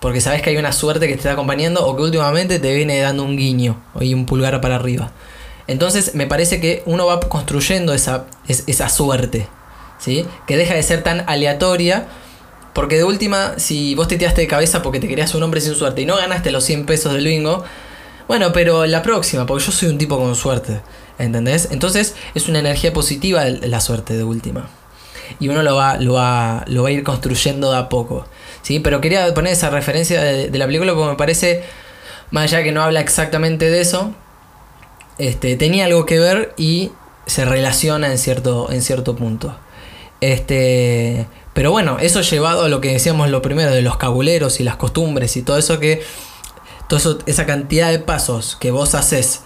porque 0.00 0.20
sabes 0.20 0.42
que 0.42 0.50
hay 0.50 0.56
una 0.56 0.72
suerte 0.72 1.06
que 1.08 1.14
te 1.14 1.18
está 1.18 1.32
acompañando 1.32 1.86
o 1.86 1.96
que 1.96 2.02
últimamente 2.02 2.58
te 2.58 2.74
viene 2.74 3.00
dando 3.00 3.24
un 3.24 3.36
guiño 3.36 3.82
y 4.00 4.14
un 4.14 4.26
pulgar 4.26 4.60
para 4.60 4.76
arriba. 4.76 5.12
Entonces 5.66 6.14
me 6.14 6.26
parece 6.26 6.60
que 6.60 6.82
uno 6.86 7.06
va 7.06 7.20
construyendo 7.20 7.94
esa, 7.94 8.26
esa 8.46 8.88
suerte, 8.88 9.48
¿sí? 9.98 10.26
Que 10.46 10.56
deja 10.56 10.74
de 10.74 10.82
ser 10.82 11.02
tan 11.02 11.24
aleatoria, 11.28 12.08
porque 12.74 12.96
de 12.96 13.04
última, 13.04 13.58
si 13.58 13.94
vos 13.94 14.08
te 14.08 14.16
tiraste 14.16 14.42
de 14.42 14.46
cabeza 14.46 14.82
porque 14.82 15.00
te 15.00 15.08
querías 15.08 15.34
un 15.34 15.42
hombre 15.42 15.60
sin 15.60 15.74
suerte 15.74 16.02
y 16.02 16.06
no 16.06 16.16
ganaste 16.16 16.50
los 16.50 16.64
100 16.64 16.86
pesos 16.86 17.12
del 17.12 17.24
bingo, 17.24 17.64
bueno, 18.26 18.52
pero 18.52 18.86
la 18.86 19.02
próxima, 19.02 19.46
porque 19.46 19.64
yo 19.64 19.72
soy 19.72 19.88
un 19.88 19.98
tipo 19.98 20.18
con 20.18 20.34
suerte, 20.34 20.80
¿entendés? 21.18 21.68
Entonces 21.70 22.14
es 22.34 22.48
una 22.48 22.58
energía 22.58 22.92
positiva 22.92 23.44
la 23.44 23.80
suerte 23.80 24.16
de 24.16 24.24
última. 24.24 24.68
Y 25.38 25.48
uno 25.48 25.62
lo 25.62 25.76
va, 25.76 25.96
lo 25.96 26.14
va, 26.14 26.64
lo 26.66 26.82
va 26.82 26.88
a 26.88 26.92
ir 26.92 27.02
construyendo 27.02 27.70
de 27.70 27.78
a 27.78 27.88
poco. 27.88 28.26
¿sí? 28.62 28.80
Pero 28.80 29.00
quería 29.00 29.32
poner 29.34 29.52
esa 29.52 29.70
referencia 29.70 30.22
de, 30.22 30.58
la 30.58 30.66
película 30.66 30.94
porque 30.94 31.10
me 31.10 31.16
parece, 31.16 31.62
más 32.30 32.44
allá 32.44 32.62
que 32.62 32.72
no 32.72 32.82
habla 32.82 33.00
exactamente 33.00 33.70
de 33.70 33.80
eso, 33.80 34.14
este, 35.18 35.56
tenía 35.56 35.84
algo 35.84 36.06
que 36.06 36.18
ver 36.18 36.54
y 36.56 36.92
se 37.26 37.44
relaciona 37.44 38.10
en 38.10 38.18
cierto, 38.18 38.70
en 38.70 38.82
cierto 38.82 39.16
punto. 39.16 39.56
Este, 40.20 41.26
pero 41.54 41.70
bueno, 41.70 41.98
eso 42.00 42.20
llevado 42.20 42.64
a 42.64 42.68
lo 42.68 42.80
que 42.80 42.92
decíamos 42.92 43.30
lo 43.30 43.42
primero 43.42 43.70
de 43.70 43.82
los 43.82 43.96
cabuleros 43.96 44.60
y 44.60 44.64
las 44.64 44.76
costumbres 44.76 45.36
y 45.36 45.42
todo 45.42 45.58
eso 45.58 45.80
que 45.80 46.02
toda 46.88 47.18
esa 47.26 47.46
cantidad 47.46 47.90
de 47.90 48.00
pasos 48.00 48.56
que 48.60 48.70
vos 48.70 48.94
haces 48.94 49.42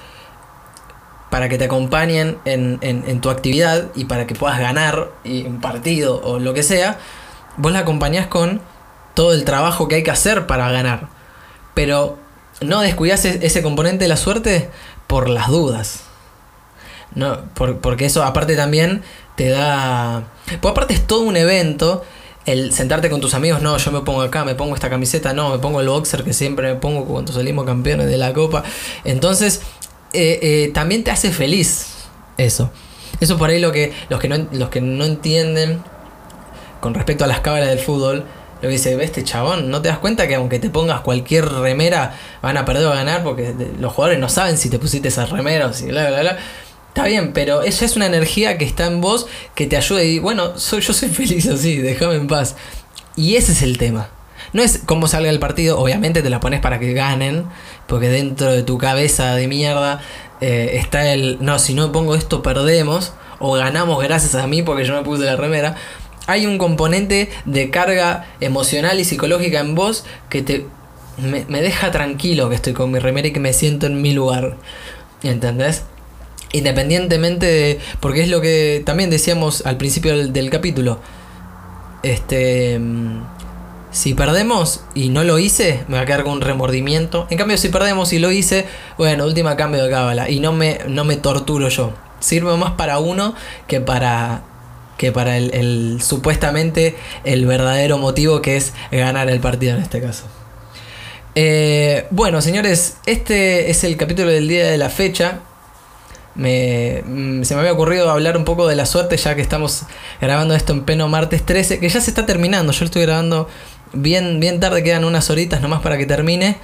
para 1.34 1.48
que 1.48 1.58
te 1.58 1.64
acompañen 1.64 2.38
en, 2.44 3.20
tu 3.20 3.28
actividad 3.28 3.88
y 3.96 4.04
para 4.04 4.24
que 4.24 4.36
puedas 4.36 4.60
ganar 4.60 5.10
un 5.24 5.60
partido 5.60 6.20
o 6.22 6.38
lo 6.38 6.54
que 6.54 6.62
sea, 6.62 7.00
vos 7.56 7.72
la 7.72 7.80
acompañás 7.80 8.28
con 8.28 8.60
todo 9.14 9.32
el 9.32 9.44
trabajo 9.44 9.88
que 9.88 9.96
hay 9.96 10.04
que 10.04 10.12
hacer 10.12 10.46
para 10.46 10.70
ganar. 10.70 11.08
Pero 11.74 12.18
no 12.60 12.82
descuidas 12.82 13.24
ese 13.24 13.62
componente 13.62 14.04
de 14.04 14.08
la 14.10 14.16
suerte 14.16 14.70
por 15.08 15.28
las 15.28 15.48
dudas. 15.48 16.04
No, 17.16 17.40
porque 17.54 18.04
eso 18.04 18.22
aparte 18.22 18.54
también 18.54 19.02
te 19.34 19.48
da... 19.48 20.22
Pues 20.60 20.70
aparte 20.70 20.94
es 20.94 21.04
todo 21.04 21.22
un 21.22 21.36
evento 21.36 22.04
el 22.46 22.72
sentarte 22.72 23.08
con 23.08 23.20
tus 23.20 23.34
amigos, 23.34 23.62
no, 23.62 23.76
yo 23.78 23.90
me 23.90 24.02
pongo 24.02 24.20
acá, 24.20 24.44
me 24.44 24.54
pongo 24.54 24.74
esta 24.74 24.90
camiseta, 24.90 25.32
no, 25.32 25.50
me 25.50 25.58
pongo 25.58 25.80
el 25.80 25.88
boxer 25.88 26.24
que 26.24 26.32
siempre 26.32 26.74
me 26.74 26.78
pongo 26.78 27.06
cuando 27.06 27.32
salimos 27.32 27.64
campeones 27.64 28.06
de 28.06 28.18
la 28.18 28.32
copa. 28.34 28.62
Entonces, 29.04 29.62
eh, 30.14 30.38
eh, 30.42 30.70
también 30.72 31.04
te 31.04 31.10
hace 31.10 31.30
feliz 31.30 31.94
eso. 32.36 32.70
Eso 33.20 33.38
por 33.38 33.50
ahí 33.50 33.60
lo 33.60 33.72
que, 33.72 33.92
los, 34.08 34.20
que 34.20 34.28
no, 34.28 34.46
los 34.52 34.68
que 34.68 34.80
no 34.80 35.04
entienden 35.04 35.82
con 36.80 36.94
respecto 36.94 37.24
a 37.24 37.26
las 37.26 37.40
cábalas 37.40 37.68
del 37.68 37.78
fútbol, 37.78 38.24
lo 38.56 38.60
que 38.60 38.68
dice, 38.68 39.02
este 39.02 39.24
chabón, 39.24 39.70
no 39.70 39.82
te 39.82 39.88
das 39.88 39.98
cuenta 39.98 40.28
que 40.28 40.34
aunque 40.34 40.58
te 40.58 40.70
pongas 40.70 41.00
cualquier 41.00 41.46
remera, 41.46 42.18
van 42.42 42.56
a 42.56 42.64
perder 42.64 42.86
o 42.86 42.92
a 42.92 42.96
ganar 42.96 43.22
porque 43.22 43.54
los 43.78 43.92
jugadores 43.92 44.18
no 44.18 44.28
saben 44.28 44.58
si 44.58 44.70
te 44.70 44.78
pusiste 44.78 45.08
esas 45.08 45.30
remeras 45.30 45.80
y 45.82 45.86
bla, 45.86 46.08
bla, 46.08 46.20
bla. 46.20 46.38
Está 46.88 47.06
bien, 47.06 47.32
pero 47.32 47.62
esa 47.62 47.84
es 47.84 47.96
una 47.96 48.06
energía 48.06 48.56
que 48.56 48.64
está 48.64 48.86
en 48.86 49.00
vos 49.00 49.26
que 49.54 49.66
te 49.66 49.76
ayuda 49.76 50.02
y 50.04 50.18
bueno, 50.20 50.58
soy, 50.58 50.80
yo 50.80 50.92
soy 50.92 51.08
feliz 51.08 51.46
así, 51.48 51.78
déjame 51.78 52.14
en 52.14 52.26
paz. 52.26 52.56
Y 53.16 53.36
ese 53.36 53.52
es 53.52 53.62
el 53.62 53.78
tema. 53.78 54.10
No 54.54 54.62
es 54.62 54.80
cómo 54.86 55.06
salga 55.06 55.28
el 55.28 55.38
partido, 55.38 55.78
obviamente 55.78 56.22
te 56.22 56.30
la 56.30 56.40
pones 56.40 56.60
para 56.60 56.78
que 56.78 56.94
ganen, 56.94 57.44
porque 57.86 58.08
dentro 58.08 58.50
de 58.50 58.62
tu 58.62 58.78
cabeza 58.78 59.34
de 59.34 59.46
mierda 59.46 60.00
eh, 60.40 60.78
está 60.80 61.12
el, 61.12 61.36
no, 61.40 61.58
si 61.58 61.74
no 61.74 61.92
pongo 61.92 62.14
esto 62.14 62.42
perdemos, 62.42 63.12
o 63.38 63.52
ganamos 63.52 64.02
gracias 64.02 64.34
a 64.34 64.46
mí 64.46 64.62
porque 64.62 64.84
yo 64.84 64.94
me 64.94 65.02
puse 65.02 65.24
la 65.24 65.36
remera. 65.36 65.76
Hay 66.26 66.46
un 66.46 66.56
componente 66.56 67.28
de 67.44 67.68
carga 67.68 68.26
emocional 68.40 68.98
y 68.98 69.04
psicológica 69.04 69.60
en 69.60 69.74
vos 69.74 70.06
que 70.30 70.40
te, 70.40 70.66
me, 71.18 71.44
me 71.48 71.60
deja 71.60 71.90
tranquilo 71.90 72.48
que 72.48 72.54
estoy 72.54 72.72
con 72.72 72.90
mi 72.90 72.98
remera 72.98 73.28
y 73.28 73.32
que 73.32 73.40
me 73.40 73.52
siento 73.52 73.86
en 73.86 74.00
mi 74.00 74.14
lugar. 74.14 74.56
¿Entendés? 75.22 75.82
Independientemente 76.54 77.46
de. 77.46 77.80
Porque 77.98 78.22
es 78.22 78.28
lo 78.28 78.40
que 78.40 78.80
también 78.86 79.10
decíamos 79.10 79.66
al 79.66 79.76
principio 79.76 80.16
del, 80.28 80.50
capítulo. 80.50 81.00
Este. 82.04 82.78
Si 83.94 84.12
perdemos 84.12 84.80
y 84.92 85.08
no 85.10 85.22
lo 85.22 85.38
hice, 85.38 85.84
me 85.86 85.96
va 85.96 86.02
a 86.02 86.04
quedar 86.04 86.24
con 86.24 86.32
un 86.32 86.40
remordimiento. 86.40 87.28
En 87.30 87.38
cambio, 87.38 87.56
si 87.56 87.68
perdemos 87.68 88.12
y 88.12 88.18
lo 88.18 88.32
hice, 88.32 88.66
bueno, 88.98 89.24
última 89.24 89.56
cambio 89.56 89.84
de 89.84 89.88
cábala. 89.88 90.28
Y 90.28 90.40
no 90.40 90.52
me, 90.52 90.80
no 90.88 91.04
me 91.04 91.14
torturo 91.16 91.68
yo. 91.68 91.92
Sirve 92.18 92.56
más 92.56 92.72
para 92.72 92.98
uno 92.98 93.36
que 93.68 93.80
para. 93.80 94.42
que 94.98 95.12
para 95.12 95.36
el, 95.36 96.00
supuestamente 96.02 96.96
el 97.22 97.46
verdadero 97.46 97.96
motivo 97.98 98.42
que 98.42 98.56
es 98.56 98.72
ganar 98.90 99.30
el 99.30 99.38
partido 99.38 99.76
en 99.76 99.82
este 99.82 100.00
caso. 100.00 100.24
Eh, 101.36 102.08
bueno, 102.10 102.42
señores, 102.42 102.96
este 103.06 103.70
es 103.70 103.84
el 103.84 103.96
capítulo 103.96 104.28
del 104.28 104.48
día 104.48 104.68
de 104.68 104.76
la 104.76 104.90
fecha 104.90 105.42
me, 106.34 107.02
mm, 107.06 107.44
se 107.44 107.54
me 107.54 107.60
había 107.60 107.72
ocurrido 107.72 108.10
hablar 108.10 108.36
un 108.36 108.44
poco 108.44 108.66
de 108.66 108.74
la 108.74 108.86
suerte 108.86 109.16
ya 109.16 109.34
que 109.34 109.40
estamos 109.40 109.82
grabando 110.20 110.54
esto 110.54 110.72
en 110.72 110.84
pleno 110.84 111.08
martes 111.08 111.44
13, 111.44 111.78
que 111.78 111.88
ya 111.88 112.00
se 112.00 112.10
está 112.10 112.26
terminando. 112.26 112.72
Yo 112.72 112.80
lo 112.80 112.86
estoy 112.86 113.02
grabando 113.02 113.48
bien, 113.94 114.40
bien 114.40 114.60
tarde, 114.60 114.82
quedan 114.82 115.04
unas 115.04 115.30
horitas 115.30 115.60
nomás 115.60 115.80
para 115.80 115.96
que 115.96 116.06
termine. 116.06 116.56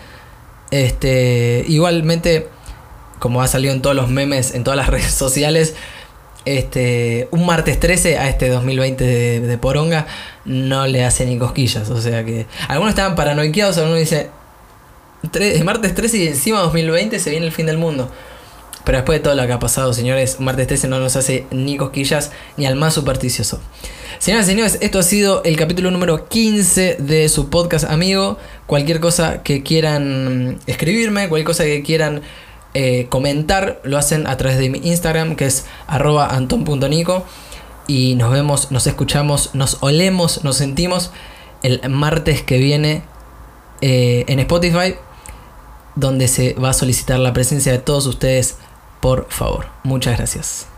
Este, 0.71 1.65
igualmente, 1.69 2.49
como 3.19 3.43
ha 3.43 3.49
salido 3.49 3.73
en 3.73 3.83
todos 3.83 3.97
los 3.97 4.09
memes, 4.09 4.55
en 4.55 4.65
todas 4.65 4.77
las 4.77 4.87
redes 4.91 5.13
sociales, 5.13 5.75
este, 6.45 7.29
un 7.33 7.45
martes 7.45 7.79
13 7.79 8.19
a 8.19 8.29
este 8.29 8.49
2020 8.49 9.05
de, 9.41 9.59
Poronga 9.59 10.07
no 10.45 10.87
le 10.87 11.05
hace 11.05 11.27
ni 11.27 11.39
cosquillas. 11.39 11.91
O 11.91 12.01
sea 12.01 12.25
que 12.25 12.47
algunos 12.69 12.91
estaban 12.91 13.15
paranoiqueados, 13.15 13.79
algunos 13.79 13.99
dicen, 13.99 14.29
martes 15.65 15.95
13 15.95 16.17
y 16.19 16.29
encima 16.29 16.61
2020 16.61 17.19
se 17.19 17.31
viene 17.31 17.47
el 17.47 17.53
fin 17.53 17.67
del 17.67 17.79
mundo. 17.79 18.11
Pero 18.85 18.99
después 18.99 19.19
de 19.19 19.23
todo 19.23 19.35
lo 19.35 19.47
que 19.47 19.53
ha 19.53 19.59
pasado, 19.59 19.93
señores, 19.93 20.41
martes 20.41 20.67
13 20.67 20.89
no 20.89 21.01
nos 21.01 21.17
hace 21.17 21.47
ni 21.51 21.77
cosquillas 21.77 22.33
ni 22.57 22.67
al 22.67 22.77
más 22.77 22.95
supersticioso. 22.95 23.61
Señoras 24.19 24.47
y 24.47 24.51
señores, 24.51 24.79
esto 24.81 24.99
ha 24.99 25.03
sido 25.03 25.43
el 25.45 25.57
capítulo 25.57 25.91
número 25.91 26.29
15 26.29 26.97
de 26.99 27.29
su 27.29 27.49
podcast 27.49 27.85
amigo. 27.85 28.39
Cualquier 28.67 29.01
cosa 29.01 29.43
que 29.43 29.63
quieran 29.63 30.59
escribirme, 30.67 31.29
cualquier 31.29 31.47
cosa 31.47 31.65
que 31.65 31.83
quieran 31.83 32.23
eh, 32.75 33.07
comentar, 33.09 33.81
lo 33.83 33.97
hacen 33.97 34.27
a 34.27 34.37
través 34.37 34.59
de 34.59 34.69
mi 34.69 34.79
Instagram, 34.85 35.37
que 35.37 35.47
es 35.47 35.65
arroba 35.87 36.35
anton.nico. 36.35 37.25
Y 37.87 38.15
nos 38.17 38.31
vemos, 38.31 38.71
nos 38.71 38.87
escuchamos, 38.87 39.55
nos 39.55 39.79
olemos, 39.81 40.45
nos 40.45 40.57
sentimos 40.57 41.13
el 41.63 41.81
martes 41.89 42.43
que 42.43 42.59
viene 42.59 43.03
eh, 43.81 44.25
en 44.29 44.39
Spotify, 44.41 44.97
donde 45.97 46.29
se 46.29 46.55
va 46.55 46.71
a 46.71 46.75
solicitar 46.75 47.19
la 47.19 47.33
presencia 47.33 47.73
de 47.73 47.79
todos 47.79 48.07
ustedes 48.07 48.59
por 49.01 49.27
favor. 49.29 49.67
Muchas 49.83 50.17
gracias. 50.17 50.70